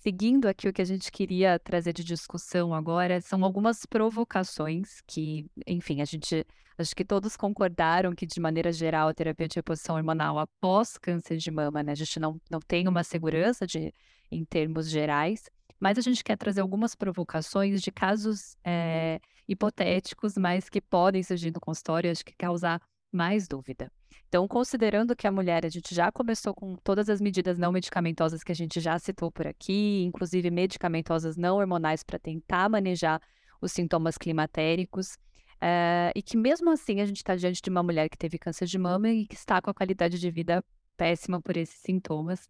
[0.00, 5.50] seguindo aqui o que a gente queria trazer de discussão agora, são algumas provocações que,
[5.66, 6.46] enfim, a gente
[6.78, 11.36] acho que todos concordaram que, de maneira geral, a terapia de reposição hormonal após câncer
[11.36, 13.92] de mama, né, a gente não, não tem uma segurança de,
[14.30, 20.68] em termos gerais, mas a gente quer trazer algumas provocações de casos é, hipotéticos, mas
[20.68, 22.80] que podem surgir no consultório, acho que causar
[23.12, 23.90] mais dúvida.
[24.28, 28.42] Então, considerando que a mulher, a gente já começou com todas as medidas não medicamentosas
[28.42, 33.20] que a gente já citou por aqui, inclusive medicamentosas não hormonais para tentar manejar
[33.60, 35.16] os sintomas climatéricos,
[35.62, 38.66] uh, e que mesmo assim a gente está diante de uma mulher que teve câncer
[38.66, 40.64] de mama e que está com a qualidade de vida
[40.96, 42.48] péssima por esses sintomas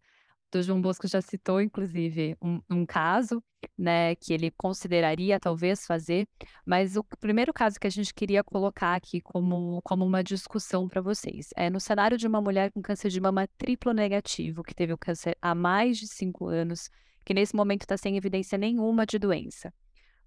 [0.51, 3.43] do João Bosco já citou, inclusive, um, um, caso,
[3.77, 6.27] né, que ele consideraria talvez fazer,
[6.65, 11.01] mas o primeiro caso que a gente queria colocar aqui como, como uma discussão para
[11.01, 14.93] vocês é no cenário de uma mulher com câncer de mama triplo negativo, que teve
[14.93, 16.89] o câncer há mais de cinco anos,
[17.25, 19.73] que nesse momento está sem evidência nenhuma de doença.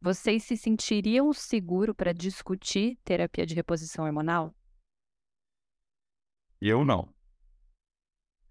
[0.01, 4.53] Vocês se sentiriam seguro para discutir terapia de reposição hormonal?
[6.59, 7.13] Eu não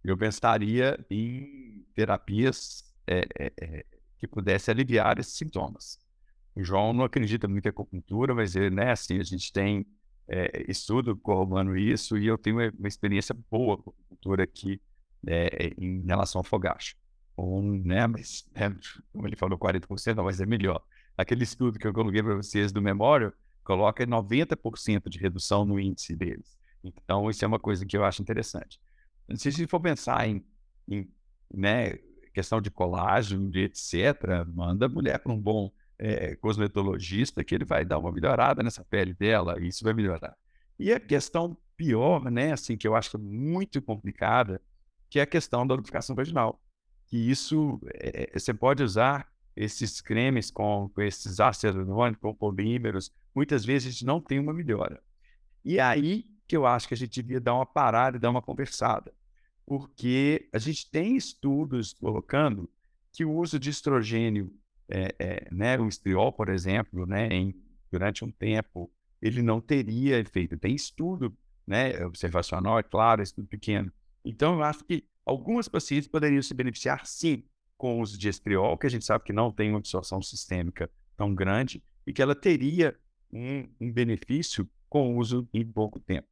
[0.03, 3.87] eu pensaria em terapias é, é, é,
[4.19, 5.99] que pudessem aliviar esses sintomas.
[6.55, 9.87] O João não acredita muito em acupuntura, mas ele, né, assim, a gente tem
[10.27, 14.81] é, estudo corroborando isso e eu tenho uma, uma experiência boa com acupuntura aqui
[15.27, 16.97] é, em relação ao fogacho.
[17.37, 18.77] Um, né, mas, né,
[19.13, 20.83] como ele falou, 40%, não, mas é melhor.
[21.21, 26.17] Aquele estudo que eu coloquei para vocês do memório coloca 90% de redução no índice
[26.17, 26.59] deles.
[26.83, 28.81] Então, isso é uma coisa que eu acho interessante.
[29.35, 30.43] Se a gente for pensar em,
[30.89, 31.09] em
[31.53, 31.99] né,
[32.33, 37.67] questão de colágeno, de etc., manda a mulher para um bom é, cosmetologista que ele
[37.67, 40.35] vai dar uma melhorada nessa pele dela isso vai melhorar.
[40.79, 44.61] E a questão pior, né, assim, que eu acho é muito complicada,
[45.11, 46.59] que é a questão da lubrificação vaginal.
[47.07, 49.30] Que isso é, você pode usar
[49.61, 54.39] esses cremes com, com esses ácidos hialurônicos, com polímeros, muitas vezes a gente não tem
[54.39, 55.03] uma melhora.
[55.63, 58.41] E aí que eu acho que a gente devia dar uma parada e dar uma
[58.41, 59.13] conversada.
[59.67, 62.69] Porque a gente tem estudos colocando
[63.13, 64.51] que o uso de estrogênio,
[64.89, 67.55] é, é, né, o estriol, por exemplo, né, em,
[67.93, 70.59] durante um tempo, ele não teria efeito.
[70.59, 73.93] Tem estudo né, observacional, é claro, é estudo pequeno.
[74.25, 77.45] Então, eu acho que algumas pacientes poderiam se beneficiar, sim,
[77.81, 80.91] com o uso de estriol, que a gente sabe que não tem uma absorção sistêmica
[81.17, 82.95] tão grande e que ela teria
[83.33, 86.29] um, um benefício com o uso em pouco tempo.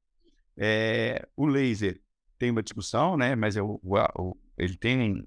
[0.54, 2.02] É, o laser
[2.38, 3.34] tem uma discussão, né?
[3.34, 5.24] Mas é o, o, ele tem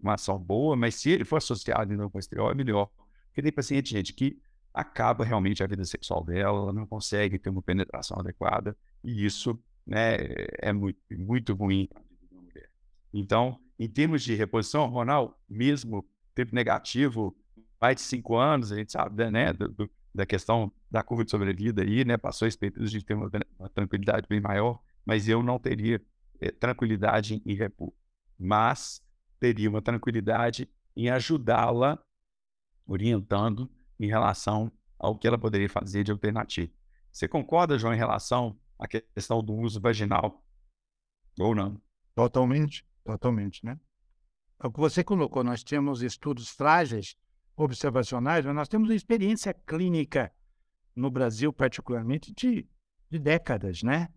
[0.00, 2.88] uma ação boa, mas se ele for associado então com estriol, é melhor.
[3.26, 4.38] Porque tem paciente, gente, que
[4.72, 9.58] acaba realmente a vida sexual dela, ela não consegue ter uma penetração adequada, e isso
[9.84, 10.18] né,
[10.60, 12.70] é muito, muito ruim para a mulher.
[13.12, 17.36] Então, em termos de reposição hormonal, mesmo tempo negativo,
[17.80, 21.30] mais de cinco anos, a gente sabe né, do, do, da questão da curva de
[21.30, 25.42] sobrevida aí, né, passou esse período de ter uma, uma, tranquilidade bem maior, mas eu
[25.42, 26.00] não teria
[26.40, 27.92] é, tranquilidade em repor.
[28.38, 29.02] Mas
[29.38, 31.98] teria uma tranquilidade em ajudá-la,
[32.86, 36.72] orientando em relação ao que ela poderia fazer de alternativa.
[37.10, 40.44] Você concorda, João, em relação à questão do uso vaginal
[41.38, 41.80] ou não?
[42.14, 42.86] Totalmente.
[43.04, 43.78] Totalmente, né?
[44.62, 47.16] É o que você colocou, nós temos estudos frágeis,
[47.54, 50.32] observacionais, mas nós temos uma experiência clínica
[50.96, 52.66] no Brasil, particularmente, de,
[53.10, 54.08] de décadas, né?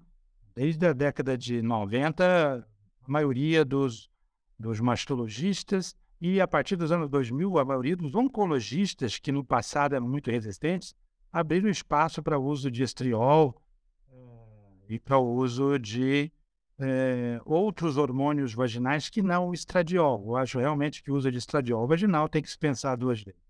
[0.56, 2.67] Desde a década de 90,
[3.04, 4.10] a maioria dos,
[4.58, 9.93] dos mastologistas e a partir dos anos 2000, a maioria dos oncologistas, que no passado
[9.93, 10.95] eram muito resistentes,
[11.32, 13.62] abriram espaço para o uso de estriol
[14.10, 16.32] eh, e para o uso de
[16.79, 20.23] é, outros hormônios vaginais que não o estradiol.
[20.25, 23.41] Eu acho realmente que o uso de estradiol vaginal tem que se pensar duas vezes.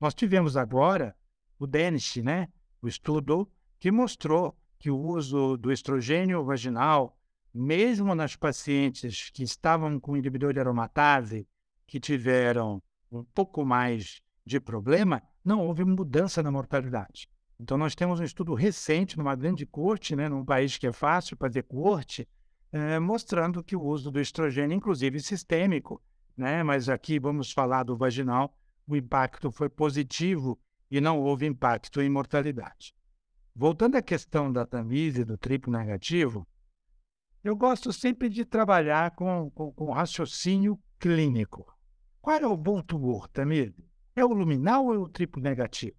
[0.00, 1.16] Nós tivemos agora
[1.58, 2.48] o DENISH, né?
[2.80, 7.16] o estudo que mostrou que o uso do estrogênio vaginal,
[7.52, 11.48] mesmo nas pacientes que estavam com inibidor de aromatase,
[11.86, 17.28] que tiveram um pouco mais de problema, não houve mudança na mortalidade.
[17.60, 21.36] Então, nós temos um estudo recente numa grande corte, né, num país que é fácil
[21.36, 22.28] fazer corte,
[22.72, 26.02] é, mostrando que o uso do estrogênio, inclusive sistêmico,
[26.36, 28.54] né, mas aqui vamos falar do vaginal,
[28.86, 30.58] o impacto foi positivo
[30.90, 32.94] e não houve impacto em mortalidade.
[33.54, 36.46] Voltando à questão da Tamise, do triplo negativo,
[37.42, 41.66] eu gosto sempre de trabalhar com, com, com raciocínio clínico.
[42.20, 43.84] Qual é o bom tumor, Tamise?
[44.14, 45.96] É o luminal ou é o triplo negativo?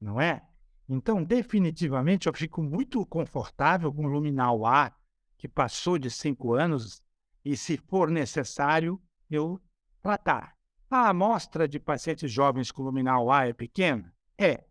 [0.00, 0.42] Não é?
[0.88, 4.92] Então, definitivamente, eu fico muito confortável com o luminal A,
[5.40, 7.02] que passou de cinco anos
[7.42, 9.00] e, se for necessário,
[9.30, 9.58] eu
[10.02, 10.54] tratar.
[10.90, 14.14] A amostra de pacientes jovens com luminal A é pequena?
[14.36, 14.66] É,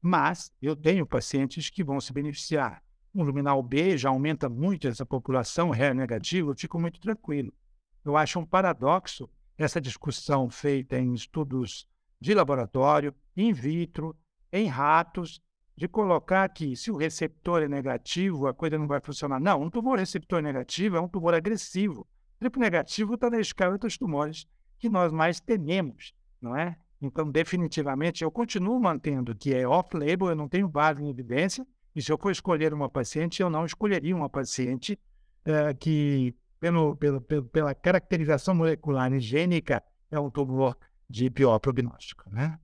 [0.00, 2.82] mas eu tenho pacientes que vão se beneficiar.
[3.12, 7.52] O luminal B já aumenta muito essa população RE negativo, eu fico muito tranquilo.
[8.02, 11.86] Eu acho um paradoxo essa discussão feita em estudos
[12.18, 14.16] de laboratório, in vitro,
[14.50, 15.38] em ratos,
[15.76, 19.40] de colocar que se o receptor é negativo, a coisa não vai funcionar.
[19.40, 22.06] Não, um tumor receptor negativo é um tumor agressivo.
[22.38, 24.46] Triplo negativo está na escala dos tumores
[24.78, 26.76] que nós mais tememos, não é?
[27.00, 32.02] Então, definitivamente, eu continuo mantendo que é off-label, eu não tenho base em evidência, e
[32.02, 34.98] se eu for escolher uma paciente, eu não escolheria uma paciente
[35.46, 39.62] uh, que, pelo, pelo, pelo, pela caracterização molecular e
[40.10, 40.76] é um tumor
[41.08, 42.58] de pior prognóstico, né?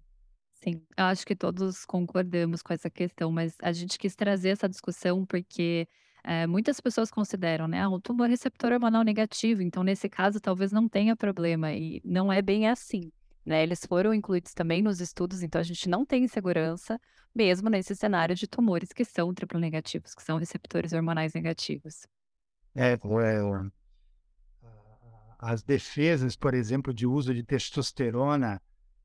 [0.63, 4.69] Sim, eu acho que todos concordamos com essa questão, mas a gente quis trazer essa
[4.69, 5.89] discussão porque
[6.23, 10.71] eh, muitas pessoas consideram, né, ah, o tumor receptor hormonal negativo, então nesse caso talvez
[10.71, 13.11] não tenha problema, e não é bem assim,
[13.45, 13.63] né?
[13.63, 17.01] Eles foram incluídos também nos estudos, então a gente não tem segurança,
[17.35, 22.07] mesmo nesse cenário de tumores que são triplo negativos, que são receptores hormonais negativos.
[22.75, 22.99] É, é,
[25.39, 28.61] as defesas, por exemplo, de uso de testosterona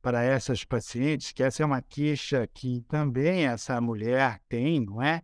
[0.05, 5.23] para essas pacientes, que essa é uma queixa que também essa mulher tem, não é?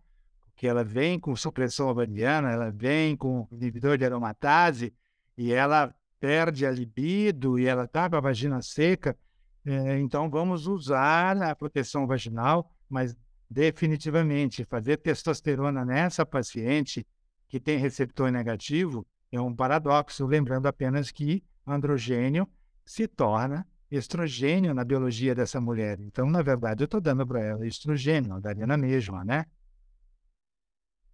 [0.55, 4.91] Que ela vem com supressão ovariana, ela vem com inibidor de aromatase
[5.37, 9.15] e ela perde a libido e ela está com a vagina seca.
[9.63, 13.15] É, então, vamos usar a proteção vaginal, mas
[13.47, 17.05] definitivamente fazer testosterona nessa paciente
[17.47, 22.49] que tem receptor negativo é um paradoxo, lembrando apenas que androgênio
[22.83, 25.99] se torna estrogênio na biologia dessa mulher.
[25.99, 29.45] Então, na verdade, eu estou dando para ela estrogênio, daria na mesma, né?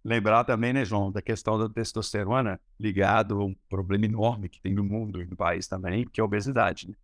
[0.04, 4.72] Lembrar também, né, João, da questão da testosterona ligado a um problema enorme que tem
[4.72, 6.88] no mundo e no país também, que é a obesidade.
[6.88, 6.94] Né?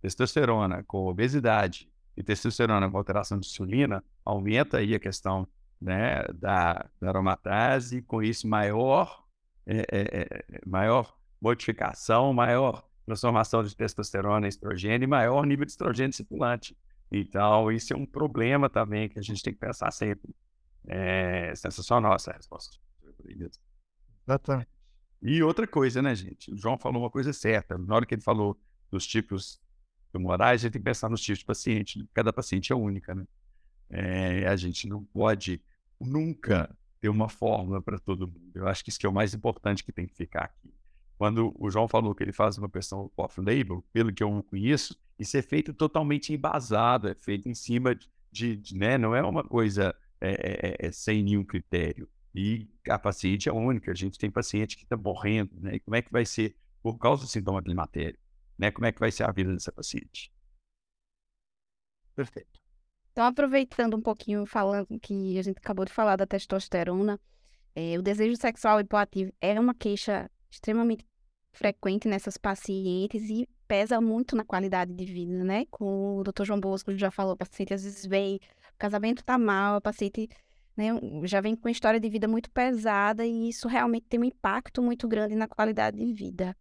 [0.00, 5.46] testosterona com obesidade e testosterona com alteração de insulina, aumenta aí a questão
[5.80, 9.24] né, da, da aromatase, com isso maior,
[9.66, 15.70] é, é, é, maior modificação, maior transformação de testosterona em estrogênio e maior nível de
[15.70, 16.76] estrogênio circulante.
[17.10, 20.34] Então, isso é um problema também que a gente tem que pensar sempre.
[20.88, 22.76] É sensacional essa resposta.
[24.26, 24.70] Exatamente.
[25.22, 26.52] E outra coisa, né, gente?
[26.52, 27.78] O João falou uma coisa certa.
[27.78, 28.58] Na hora que ele falou
[28.90, 29.60] dos tipos
[30.12, 32.08] tumorais, a gente tem que pensar nos tipos de paciente.
[32.12, 33.26] Cada paciente é única, né?
[33.88, 35.62] É, a gente não pode
[36.00, 38.50] nunca ter uma fórmula para todo mundo.
[38.54, 40.75] Eu acho que isso que é o mais importante que tem que ficar aqui.
[41.18, 45.36] Quando o João falou que ele faz uma versão off-label, pelo que eu conheço, isso
[45.36, 47.98] é feito totalmente embasado, é feito em cima
[48.30, 48.98] de, de né?
[48.98, 52.08] não é uma coisa é, é, é, sem nenhum critério.
[52.34, 55.76] E a paciente é única, a gente tem paciente que está morrendo, né?
[55.76, 58.18] E como é que vai ser por causa do sintoma climatério?
[58.58, 58.70] Né?
[58.70, 60.30] Como é que vai ser a vida dessa paciente?
[62.14, 62.60] Perfeito.
[63.12, 67.18] Então, aproveitando um pouquinho, falando que a gente acabou de falar da testosterona,
[67.74, 71.06] é, o desejo sexual hipoativo é uma queixa extremamente
[71.52, 75.66] frequente nessas pacientes e pesa muito na qualidade de vida, né?
[75.70, 76.44] Como o Dr.
[76.44, 80.28] João Bosco já falou, paciente às vezes vem, o casamento tá mal, o paciente
[80.76, 80.88] né,
[81.24, 84.82] já vem com uma história de vida muito pesada e isso realmente tem um impacto
[84.82, 86.54] muito grande na qualidade de vida.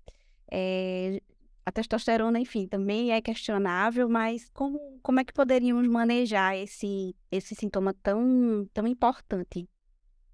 [0.49, 1.21] É,
[1.65, 7.55] a testosterona, enfim, também é questionável, mas como, como é que poderíamos manejar esse, esse
[7.55, 9.67] sintoma tão, tão importante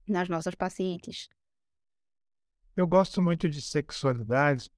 [0.08, 1.28] nas nossas pacientes?
[2.76, 4.72] Eu gosto muito de sexualidade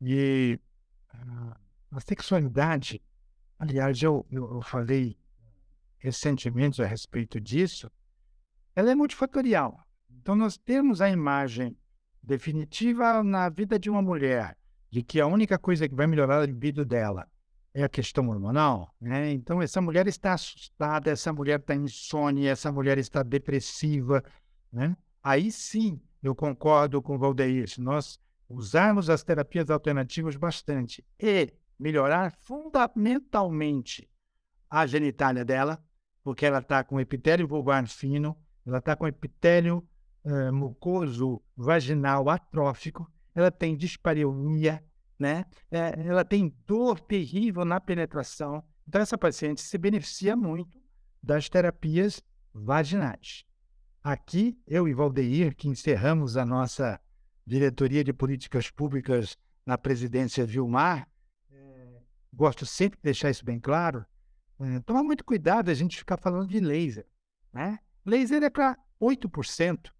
[0.00, 0.58] e
[1.14, 1.56] uh,
[1.90, 3.02] a sexualidade,
[3.58, 5.18] aliás, eu, eu, eu falei
[5.98, 7.90] recentemente a respeito disso,
[8.74, 9.84] ela é multifatorial.
[10.08, 11.76] Então, nós temos a imagem
[12.22, 14.56] definitiva na vida de uma mulher,
[14.90, 17.26] de que a única coisa que vai melhorar a libido dela
[17.74, 19.32] é a questão hormonal, né?
[19.32, 24.22] Então, essa mulher está assustada, essa mulher está insônia, essa mulher está depressiva,
[24.72, 24.96] né?
[25.22, 32.32] Aí sim, eu concordo com o Valdeir, nós usarmos as terapias alternativas bastante e melhorar
[32.32, 34.10] fundamentalmente
[34.68, 35.82] a genitália dela,
[36.22, 39.86] porque ela está com epitélio vulvar fino, ela está com epitélio
[40.24, 44.84] uh, mucoso vaginal atrófico, ela tem dispareunia,
[45.18, 45.44] né?
[45.70, 48.62] É, ela tem dor terrível na penetração.
[48.86, 50.80] Então, essa paciente se beneficia muito
[51.22, 53.44] das terapias vaginais.
[54.02, 57.00] Aqui, eu e Valdeir, que encerramos a nossa
[57.46, 61.08] diretoria de políticas públicas na presidência Vilmar,
[61.50, 62.00] é,
[62.32, 64.04] gosto sempre de deixar isso bem claro,
[64.60, 67.06] é, tomar muito cuidado a gente ficar falando de laser,
[67.52, 67.78] né?
[68.04, 69.90] Laser é para 8%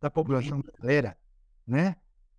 [0.00, 1.16] da população brasileira,
[1.66, 1.96] né?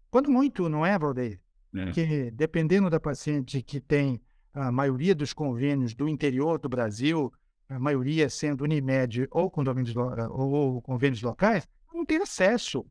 [0.10, 1.40] Quando muito, não é, Valdeir?
[1.76, 1.86] É.
[1.86, 4.22] Porque dependendo da paciente que tem
[4.54, 7.34] a maioria dos convênios do interior do Brasil,
[7.76, 9.94] a maioria sendo Unimed ou convênios,
[10.30, 12.86] ou convênios locais, não tem acesso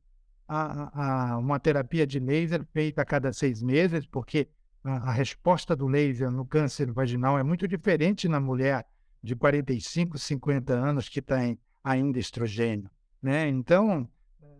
[0.48, 4.48] a, a, uma terapia de laser feita a cada seis meses, porque
[4.84, 8.86] a, a resposta do laser no câncer vaginal é muito diferente na mulher
[9.22, 12.90] de 45, 50 anos que tem ainda estrogênio.
[13.22, 13.48] Né?
[13.48, 14.08] Então,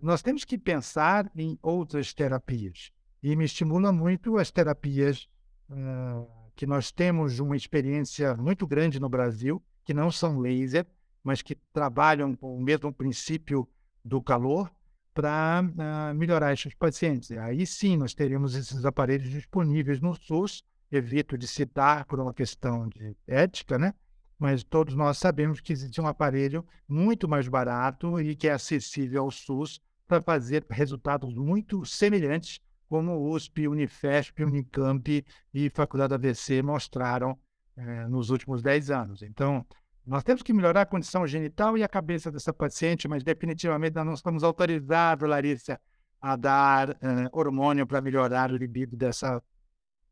[0.01, 2.93] nós temos que pensar em outras terapias.
[3.23, 5.29] E me estimula muito as terapias
[5.71, 10.87] uh, que nós temos uma experiência muito grande no Brasil, que não são laser,
[11.23, 13.69] mas que trabalham com o mesmo princípio
[14.05, 14.71] do calor
[15.15, 17.31] para uh, melhorar esses pacientes.
[17.33, 20.65] Aí sim nós teríamos esses aparelhos disponíveis no SUS.
[20.91, 23.95] Evito de citar por uma questão de ética, né?
[24.43, 29.23] mas todos nós sabemos que existe um aparelho muito mais barato e que é acessível
[29.23, 36.61] ao SUS para fazer resultados muito semelhantes como o USP, Unifesp, Unicamp e Faculdade AVC
[36.61, 37.39] mostraram
[37.77, 39.23] eh, nos últimos 10 anos.
[39.23, 39.65] Então,
[40.07, 44.07] nós temos que melhorar a condição genital e a cabeça dessa paciente, mas definitivamente nós
[44.07, 45.81] não estamos autorizados, Larissa,
[46.21, 49.43] a dar eh, hormônio para melhorar o libido dessa,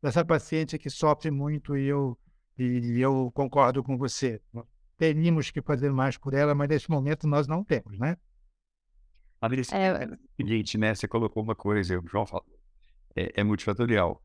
[0.01, 2.17] dessa paciente que sofre muito e eu
[2.57, 4.39] e eu concordo com você.
[4.97, 8.17] Teríamos que fazer mais por ela, mas nesse momento nós não temos, né?
[9.39, 10.03] Alice, é...
[10.03, 10.93] é o seguinte, né?
[10.93, 12.45] Você colocou uma coisa, o João falou,
[13.15, 14.21] é, é multifatorial.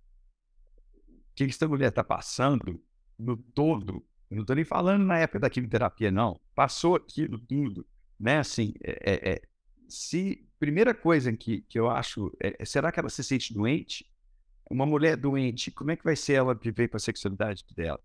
[0.96, 2.78] O que essa mulher está passando
[3.18, 6.40] no todo, eu não estou nem falando na época da quimioterapia, não.
[6.54, 7.86] Passou aquilo tudo,
[8.18, 8.38] né?
[8.38, 9.42] Assim, é, é, é
[9.88, 14.06] se primeira coisa que, que eu acho é, será que ela se sente doente?
[14.68, 18.00] Uma mulher doente, como é que vai ser ela viver com a sexualidade dela?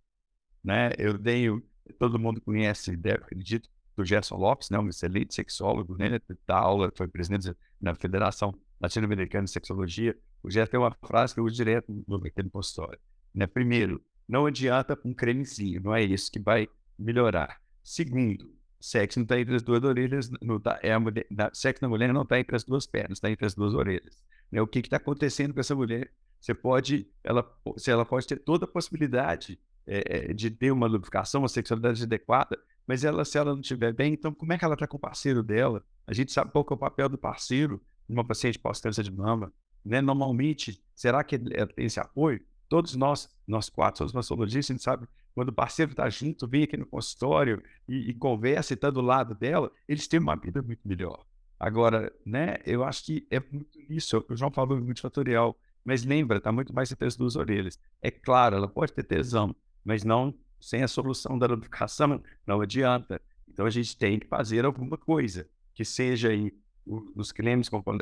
[0.63, 0.91] né?
[0.97, 1.63] Eu tenho,
[1.97, 4.79] todo mundo conhece, deve, acredito, do Gerson Lopes, né?
[4.79, 6.19] Um excelente sexólogo, né?
[6.47, 10.17] Da aula, foi presidente da Federação Latino-Americana de Sexologia.
[10.41, 12.99] O Gerson tem uma frase que eu uso direto no, no consultório,
[13.33, 13.47] né?
[13.47, 16.67] Primeiro, não adianta um cremezinho, não é isso que vai
[16.97, 17.59] melhorar.
[17.83, 21.89] Segundo, sexo não está entre as duas orelhas, não tá, é a mulher, sexo na
[21.89, 24.23] mulher não está entre as duas pernas, está entre as duas orelhas.
[24.51, 24.61] Né?
[24.61, 26.11] O que está acontecendo com essa mulher?
[26.39, 27.47] Você pode, ela,
[27.77, 32.57] se ela pode ter toda a possibilidade é, de ter uma lubrificação, uma sexualidade adequada,
[32.87, 34.99] mas ela, se ela não estiver bem, então como é que ela está com o
[34.99, 35.83] parceiro dela?
[36.07, 39.53] A gente sabe qual é o papel do parceiro numa paciente pós-câncer de mama.
[39.83, 40.01] Né?
[40.01, 42.41] Normalmente, será que ela tem esse apoio?
[42.71, 45.05] Todos nós, nós quatro somos mastologistas, a gente sabe,
[45.35, 49.01] quando o parceiro está junto, vem aqui no consultório e, e conversa e está do
[49.01, 51.25] lado dela, eles têm uma vida muito melhor.
[51.59, 56.49] Agora, né, eu acho que é muito isso, o João falou multifatorial, mas lembra, está
[56.49, 57.77] muito mais entre as duas orelhas.
[58.01, 59.53] É claro, ela pode ter tesão,
[59.83, 63.21] mas não sem a solução da lubrificação, não adianta.
[63.49, 66.55] Então a gente tem que fazer alguma coisa, que seja aí
[66.85, 67.97] os cremes com, com,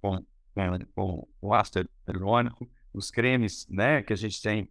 [0.00, 0.24] com,
[0.94, 4.68] com, com ácido hialurônico, os cremes né, que a gente tem,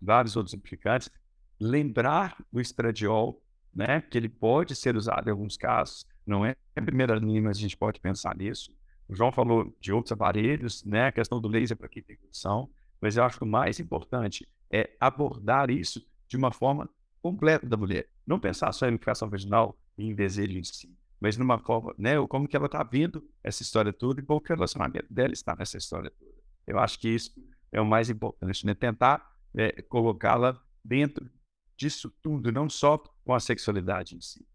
[0.00, 1.10] vários outros lubrificantes,
[1.58, 3.42] lembrar do estradiol,
[3.74, 7.56] né, que ele pode ser usado em alguns casos, não é a primeira linha, mas
[7.56, 8.72] a gente pode pensar nisso.
[9.08, 12.70] O João falou de outros aparelhos, né, a questão do laser para quem tem condição,
[13.00, 16.88] mas eu acho que o mais importante é abordar isso de uma forma
[17.20, 18.08] completa da mulher.
[18.26, 22.14] Não pensar só em lubrificação vaginal e em desejo em si, mas numa forma, né,
[22.28, 25.54] como que ela está vendo essa história toda e como que o relacionamento dela está
[25.54, 26.32] nessa história toda.
[26.66, 27.34] Eu acho que isso
[27.74, 28.72] é o mais importante, né?
[28.72, 31.28] Tentar é, colocá-la dentro
[31.76, 34.46] disso tudo, não só com a sexualidade em si.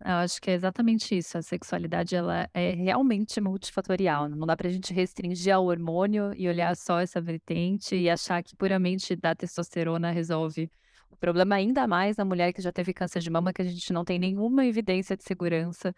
[0.00, 1.36] Eu acho que é exatamente isso.
[1.36, 4.28] A sexualidade ela é realmente multifatorial.
[4.28, 8.42] Não dá para a gente restringir ao hormônio e olhar só essa vertente e achar
[8.42, 10.70] que puramente da testosterona resolve
[11.10, 13.92] o problema ainda mais na mulher que já teve câncer de mama, que a gente
[13.92, 15.94] não tem nenhuma evidência de segurança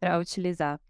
[0.00, 0.80] para utilizar.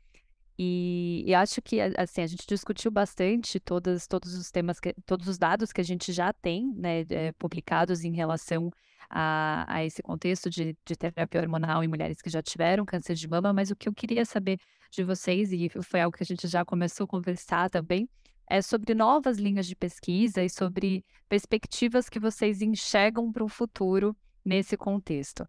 [0.59, 5.29] E, e, acho que assim a gente discutiu bastante todos, todos os temas, que, todos
[5.29, 8.73] os dados que a gente já tem, né, é, publicados em relação
[9.09, 13.29] a, a esse contexto de, de terapia hormonal em mulheres que já tiveram câncer de
[13.29, 14.59] mama, mas o que eu queria saber
[14.91, 18.09] de vocês, e foi algo que a gente já começou a conversar também,
[18.51, 24.17] é sobre novas linhas de pesquisa e sobre perspectivas que vocês enxergam para o futuro
[24.45, 25.47] nesse contexto.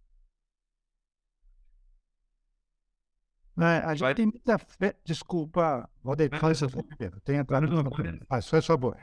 [3.60, 4.16] É, a gente Vai.
[4.16, 4.96] tem muita fé.
[5.04, 7.20] Desculpa, Valdeir, fala isso primeiro.
[7.22, 7.92] Tem entrado no.
[8.28, 8.98] Faz, faz favor.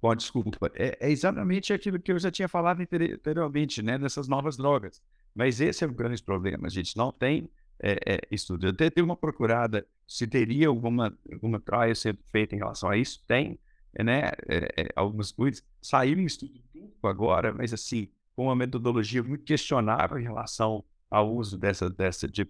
[0.00, 0.70] Bom, desculpa.
[0.74, 3.96] É, é, exatamente aquilo que eu já tinha falado anteriormente, né?
[3.96, 5.00] Dessas novas drogas.
[5.32, 6.66] Mas esse é o grande problema.
[6.66, 7.48] A gente não tem
[7.80, 8.66] é, é, estudo.
[8.66, 12.96] Eu até dei uma procurada se teria alguma, alguma trial sendo feita em relação a
[12.96, 13.22] isso.
[13.28, 13.58] Tem,
[13.96, 14.32] né?
[14.48, 15.64] É, é, algumas coisas.
[15.80, 16.60] Saiu em estudo
[17.02, 22.44] agora, mas assim, com uma metodologia muito questionável em relação ao uso dessa, dessa de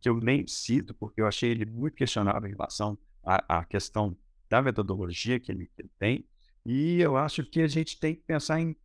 [0.00, 4.16] que eu nem cito, porque eu achei ele muito questionável em relação à, à questão
[4.50, 6.28] da metodologia que ele, que ele, tem.
[6.64, 8.76] E eu acho que a gente tem que pensar em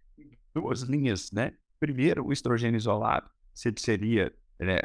[0.54, 1.54] duas linhas, né?
[1.80, 4.78] Primeiro, o estrogênio isolado, se ele seria, né,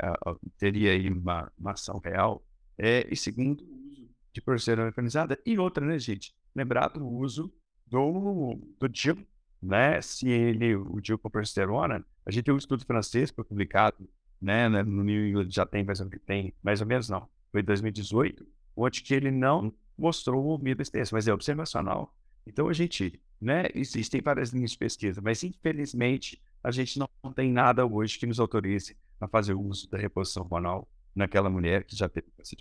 [0.58, 2.44] teria aí uma, uma ação real.
[2.76, 5.38] É, e segundo, o uso de progesterona organizada.
[5.46, 6.34] E outra, né, gente?
[6.54, 7.52] Lembrar do uso
[7.86, 9.24] do, do DIL,
[9.62, 10.00] né?
[10.02, 14.08] Se ele, o DIL com progesterona, a gente tem um estudo francês foi publicado
[14.44, 18.46] né, né, no New England já tem mais, tem mais ou menos, não, foi 2018,
[18.76, 22.14] onde que ele não mostrou o medo extenso, mas é observacional.
[22.46, 27.50] Então a gente, né, existem várias linhas de pesquisa, mas infelizmente a gente não tem
[27.50, 32.06] nada hoje que nos autorize a fazer uso da reposição hormonal naquela mulher que já
[32.08, 32.58] teve câncer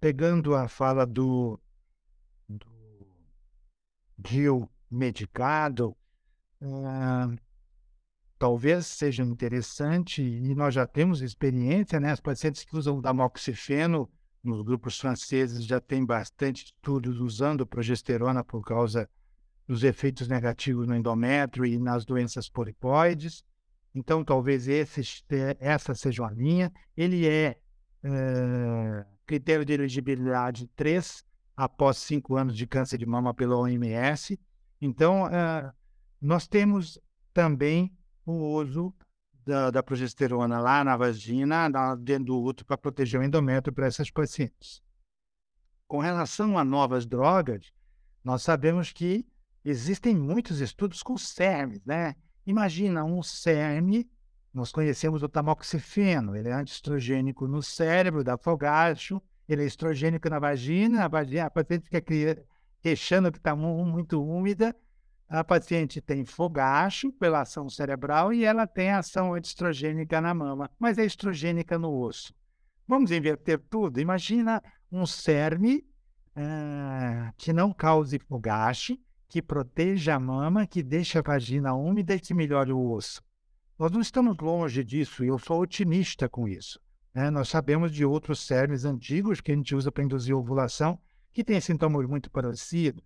[0.00, 1.60] Pegando a fala do,
[2.48, 2.66] do
[4.26, 5.96] Gil medicado,
[6.60, 7.45] uh,
[8.38, 12.12] talvez seja interessante, e nós já temos experiência, né?
[12.12, 14.10] As pacientes que usam damoxifeno
[14.42, 19.08] nos grupos franceses já tem bastante estudos usando progesterona por causa
[19.66, 23.44] dos efeitos negativos no endométrio e nas doenças polipoides.
[23.94, 25.00] Então, talvez esse,
[25.58, 26.72] essa seja uma linha.
[26.96, 27.56] Ele é,
[28.04, 31.24] é critério de elegibilidade 3
[31.56, 34.38] após 5 anos de câncer de mama pela OMS.
[34.80, 35.72] Então, é,
[36.20, 37.00] nós temos
[37.32, 37.92] também
[38.26, 38.92] o uso
[39.44, 43.86] da, da progesterona lá na vagina, na, dentro do útero, para proteger o endométrio para
[43.86, 44.82] essas pacientes.
[45.86, 47.72] Com relação a novas drogas,
[48.24, 49.24] nós sabemos que
[49.64, 52.16] existem muitos estudos com CERMs, né?
[52.44, 54.04] Imagina um CERM,
[54.52, 60.38] nós conhecemos o tamoxifeno, ele é antiestrogênico no cérebro, dá fogacho, ele é estrogênico na
[60.38, 62.02] vagina, a, vagina, a paciente fica
[62.80, 64.74] queixando que está muito úmida,
[65.28, 70.98] a paciente tem fogacho pela ação cerebral e ela tem ação estrogênica na mama, mas
[70.98, 72.32] é estrogênica no osso.
[72.86, 74.00] Vamos inverter tudo?
[74.00, 75.78] Imagina um CERM
[76.36, 78.96] uh, que não cause fogacho
[79.28, 83.20] que proteja a mama, que deixe a vagina úmida e que melhore o osso.
[83.78, 86.80] Nós não estamos longe disso e eu sou otimista com isso.
[87.12, 87.28] Né?
[87.30, 90.98] Nós sabemos de outros cérebros antigos que a gente usa para induzir ovulação
[91.32, 93.02] que têm sintomas muito parecidos.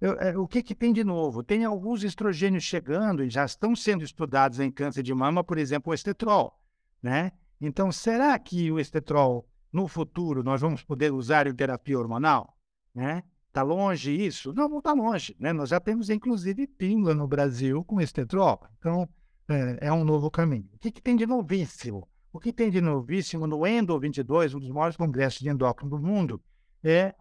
[0.00, 1.42] Eu, é, o que, que tem de novo?
[1.42, 5.90] Tem alguns estrogênios chegando e já estão sendo estudados em câncer de mama, por exemplo,
[5.90, 6.58] o estetrol.
[7.02, 7.32] Né?
[7.60, 12.56] Então, será que o estetrol, no futuro, nós vamos poder usar em terapia hormonal?
[12.94, 13.22] Né?
[13.48, 14.54] Está longe isso?
[14.54, 15.36] Não, não está longe.
[15.38, 15.52] Né?
[15.52, 18.62] Nós já temos, inclusive, pílula no Brasil com estetrol.
[18.78, 19.06] Então,
[19.48, 20.68] é, é um novo caminho.
[20.72, 22.08] O que, que, tem de novíssimo?
[22.32, 25.98] O que tem de novíssimo no Endo 22, um dos maiores congressos de endócrino do
[25.98, 26.40] mundo,
[26.82, 27.14] é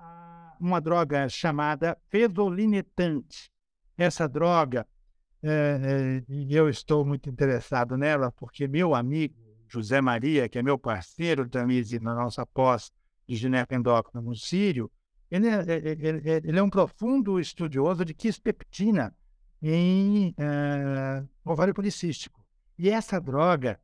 [0.59, 3.49] uma droga chamada fesolinetante.
[3.97, 4.87] Essa droga,
[5.41, 9.35] é, é, eu estou muito interessado nela, porque meu amigo
[9.67, 12.91] José Maria, que é meu parceiro também na nossa pós
[13.27, 14.91] de ginecoendócrino no Sírio,
[15.29, 19.15] ele é, ele, ele é, um profundo estudioso de quispeptina
[19.61, 22.43] em uh, ovário policístico.
[22.77, 23.79] E essa droga,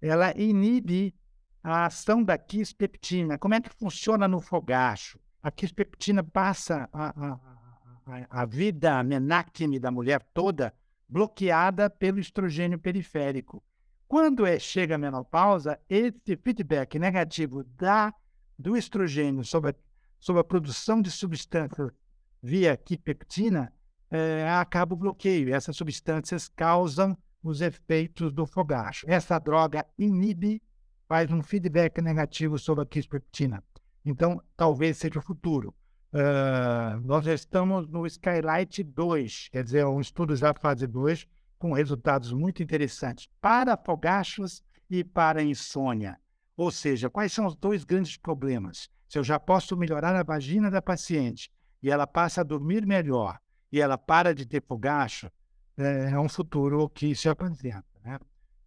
[0.00, 1.14] ela inibe
[1.62, 3.38] a ação da quispeptina.
[3.38, 5.18] Como é que funciona no fogacho?
[5.42, 10.72] A quispeptina passa a, a, a, vida menáctime da mulher toda
[11.08, 13.62] bloqueada pelo estrogênio periférico.
[14.06, 18.14] Quando é, chega a menopausa, esse feedback negativo da,
[18.58, 19.74] do estrogênio sobre a,
[20.18, 21.90] sobre a produção de substâncias
[22.42, 23.72] via quipeptina
[24.10, 25.54] é, acaba o bloqueio.
[25.54, 29.06] Essas substâncias causam os efeitos do fogacho.
[29.08, 30.62] Essa droga inibe,
[31.08, 33.62] faz um feedback negativo sobre a quispeptina.
[34.04, 35.74] Então, talvez seja o futuro.
[36.12, 41.26] Uh, nós já estamos no Skylight 2, quer dizer, um estudo já fase 2,
[41.58, 46.18] com resultados muito interessantes para fogachos e para insônia.
[46.56, 48.90] Ou seja, quais são os dois grandes problemas?
[49.08, 51.50] Se eu já posso melhorar a vagina da paciente
[51.82, 53.38] e ela passa a dormir melhor
[53.70, 55.30] e ela para de ter fogacho,
[55.78, 57.84] é, é um futuro que se apresenta.
[58.04, 58.18] Né?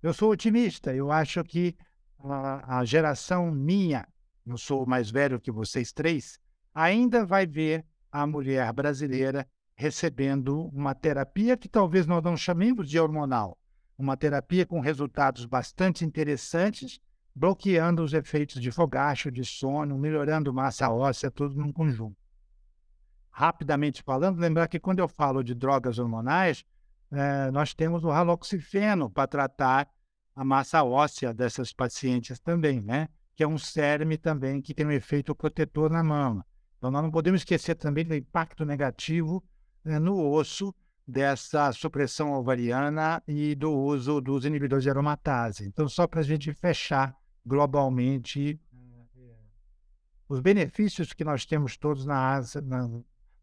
[0.01, 1.75] Eu sou otimista, eu acho que
[2.19, 4.07] a, a geração minha
[4.45, 6.39] eu sou mais velho que vocês três,
[6.73, 12.99] ainda vai ver a mulher brasileira recebendo uma terapia que talvez nós não chamemos de
[12.99, 13.57] hormonal,
[13.97, 16.99] uma terapia com resultados bastante interessantes,
[17.33, 22.15] bloqueando os efeitos de fogacho, de sono, melhorando massa óssea, tudo num conjunto.
[23.29, 26.63] Rapidamente falando, lembrar que quando eu falo de drogas hormonais,
[27.11, 29.89] é, nós temos o haloxifeno para tratar
[30.33, 33.09] a massa óssea dessas pacientes também, né?
[33.35, 36.45] Que é um CERM também que tem um efeito protetor na mama.
[36.77, 39.43] Então, nós não podemos esquecer também do impacto negativo
[39.83, 40.73] né, no osso
[41.07, 45.65] dessa supressão ovariana e do uso dos inibidores de aromatase.
[45.65, 47.15] Então, só para a gente fechar
[47.45, 48.59] globalmente
[50.27, 52.89] os benefícios que nós temos todos na, na,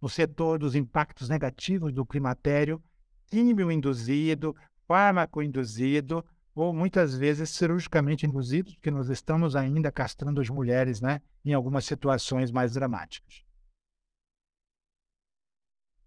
[0.01, 2.83] no setor dos impactos negativos do climatério,
[3.27, 4.57] químio induzido,
[4.89, 6.25] fármaco induzido,
[6.55, 11.85] ou muitas vezes cirurgicamente induzidos, porque nós estamos ainda castrando as mulheres né, em algumas
[11.85, 13.43] situações mais dramáticas.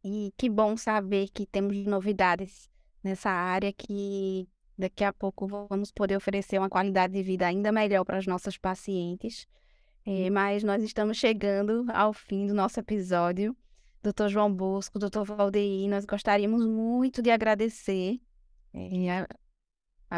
[0.04, 2.70] E que bom saber que temos novidades
[3.04, 8.04] nessa área que daqui a pouco vamos poder oferecer uma qualidade de vida ainda melhor
[8.06, 9.48] para as nossas pacientes.
[10.06, 13.58] É, mas nós estamos chegando ao fim do nosso episódio.
[14.04, 18.22] Doutor João Bosco, doutor Valdeir, nós gostaríamos muito de agradecer
[18.72, 19.28] é, a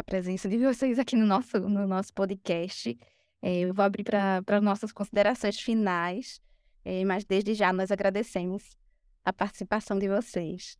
[0.02, 2.98] presença de vocês aqui no nosso, no nosso podcast.
[3.40, 6.40] É, eu vou abrir para as nossas considerações finais,
[6.84, 8.76] é, mas desde já nós agradecemos
[9.24, 10.78] a participação de vocês.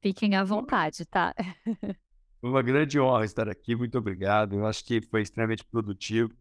[0.00, 1.34] Fiquem à vontade, tá?
[2.40, 4.54] Foi uma grande honra estar aqui, muito obrigado.
[4.54, 6.32] Eu acho que foi extremamente produtivo,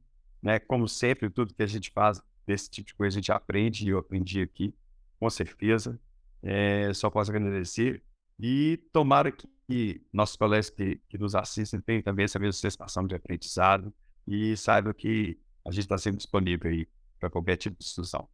[0.42, 0.60] né?
[0.60, 3.90] Como sempre, tudo que a gente faz desse tipo de coisa a gente aprende e
[3.90, 4.74] eu aprendi aqui,
[5.20, 6.00] com certeza.
[6.44, 8.04] É, só posso agradecer
[8.40, 13.06] e tomara que que nossos colegas que, que nos assistem tenham também essa mesma sensação
[13.06, 13.94] de aprendizado
[14.26, 16.88] e saibam que a gente está sempre disponível aí
[17.20, 18.28] para qualquer tipo de discussão.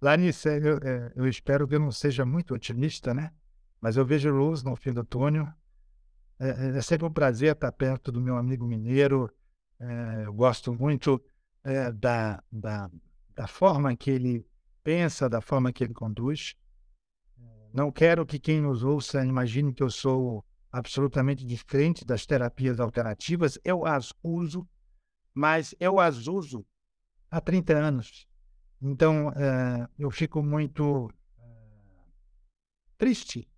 [0.00, 3.32] Larissa, eu, é, eu, espero que eu não seja muito otimista, né?
[3.80, 5.46] Mas eu vejo luz no fim do túnel.
[6.38, 9.32] É, é, é sempre um prazer estar perto do meu amigo mineiro.
[9.80, 11.22] É, eu gosto muito
[11.62, 12.90] é, da, da,
[13.34, 14.44] da forma que ele
[14.82, 16.56] pensa, da forma que ele conduz.
[17.72, 23.58] Não quero que quem nos ouça imagine que eu sou absolutamente diferente das terapias alternativas.
[23.64, 24.68] Eu as uso,
[25.32, 26.66] mas eu as uso
[27.30, 28.28] há 30 anos.
[28.80, 32.12] Então, uh, eu fico muito uh,
[32.98, 33.48] triste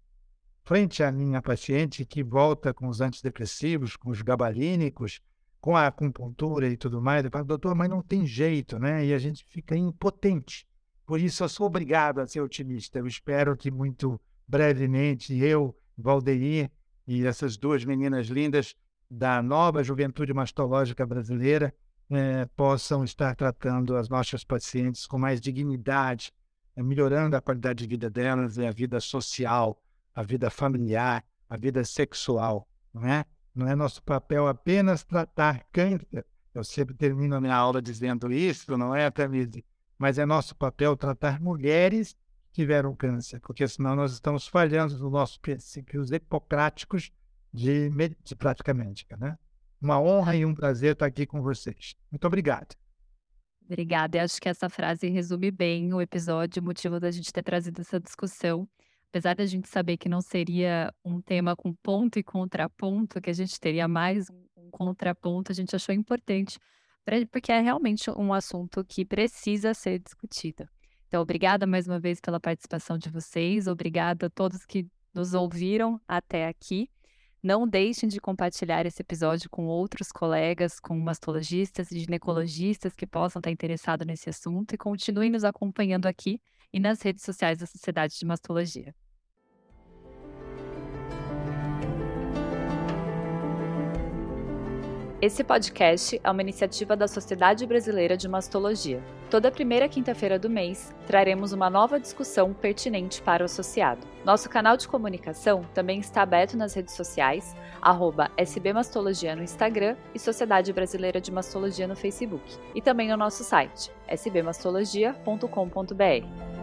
[0.63, 5.21] frente à minha paciente que volta com os antidepressivos, com os gabalínicos,
[5.61, 7.25] com a acupuntura e tudo mais.
[7.25, 9.05] Eu falo, doutor, mas não tem jeito, né?
[9.05, 10.67] E a gente fica impotente
[11.07, 12.99] Por isso, eu sou obrigado a ser otimista.
[12.99, 16.71] Eu espero que muito brevemente eu, Valdeir
[17.07, 18.75] e essas duas meninas lindas
[19.11, 21.75] da nova juventude mastológica brasileira
[22.11, 26.33] eh, possam estar tratando as nossas pacientes com mais dignidade,
[26.75, 29.81] eh, melhorando a qualidade de vida delas e a vida social,
[30.15, 33.25] a vida familiar, a vida sexual, não é?
[33.55, 36.27] Não é nosso papel apenas tratar câncer.
[36.53, 39.65] Eu sempre termino a minha aula dizendo isso, não é, Tamide?
[39.99, 42.15] Mas é nosso papel tratar mulheres
[42.53, 47.11] que tiveram câncer, porque senão nós estamos falhando nos nossos princípios hipocráticos
[47.53, 47.91] de,
[48.23, 49.39] de prática médica, né?
[49.81, 51.95] Uma honra e um prazer estar aqui com vocês.
[52.11, 52.75] Muito obrigado.
[53.65, 54.19] Obrigada.
[54.19, 57.81] Eu acho que essa frase resume bem o episódio, o motivo da gente ter trazido
[57.81, 58.69] essa discussão
[59.15, 63.33] apesar da gente saber que não seria um tema com ponto e contraponto, que a
[63.33, 66.59] gente teria mais um contraponto, a gente achou importante,
[67.31, 70.69] porque é realmente um assunto que precisa ser discutido.
[71.07, 76.01] Então, obrigada mais uma vez pela participação de vocês, obrigada a todos que nos ouviram
[76.09, 76.89] até aqui.
[77.43, 83.39] Não deixem de compartilhar esse episódio com outros colegas, com mastologistas e ginecologistas que possam
[83.39, 86.41] estar interessados nesse assunto e continuem nos acompanhando aqui
[86.73, 88.95] e nas redes sociais da Sociedade de Mastologia.
[95.25, 99.03] Esse podcast é uma iniciativa da Sociedade Brasileira de Mastologia.
[99.31, 104.07] Toda primeira quinta-feira do mês, traremos uma nova discussão pertinente para o associado.
[104.23, 107.57] Nosso canal de comunicação também está aberto nas redes sociais,
[108.37, 112.45] SBMastologia no Instagram e Sociedade Brasileira de Mastologia no Facebook,
[112.75, 116.54] e também no nosso site, sbmastologia.com.br.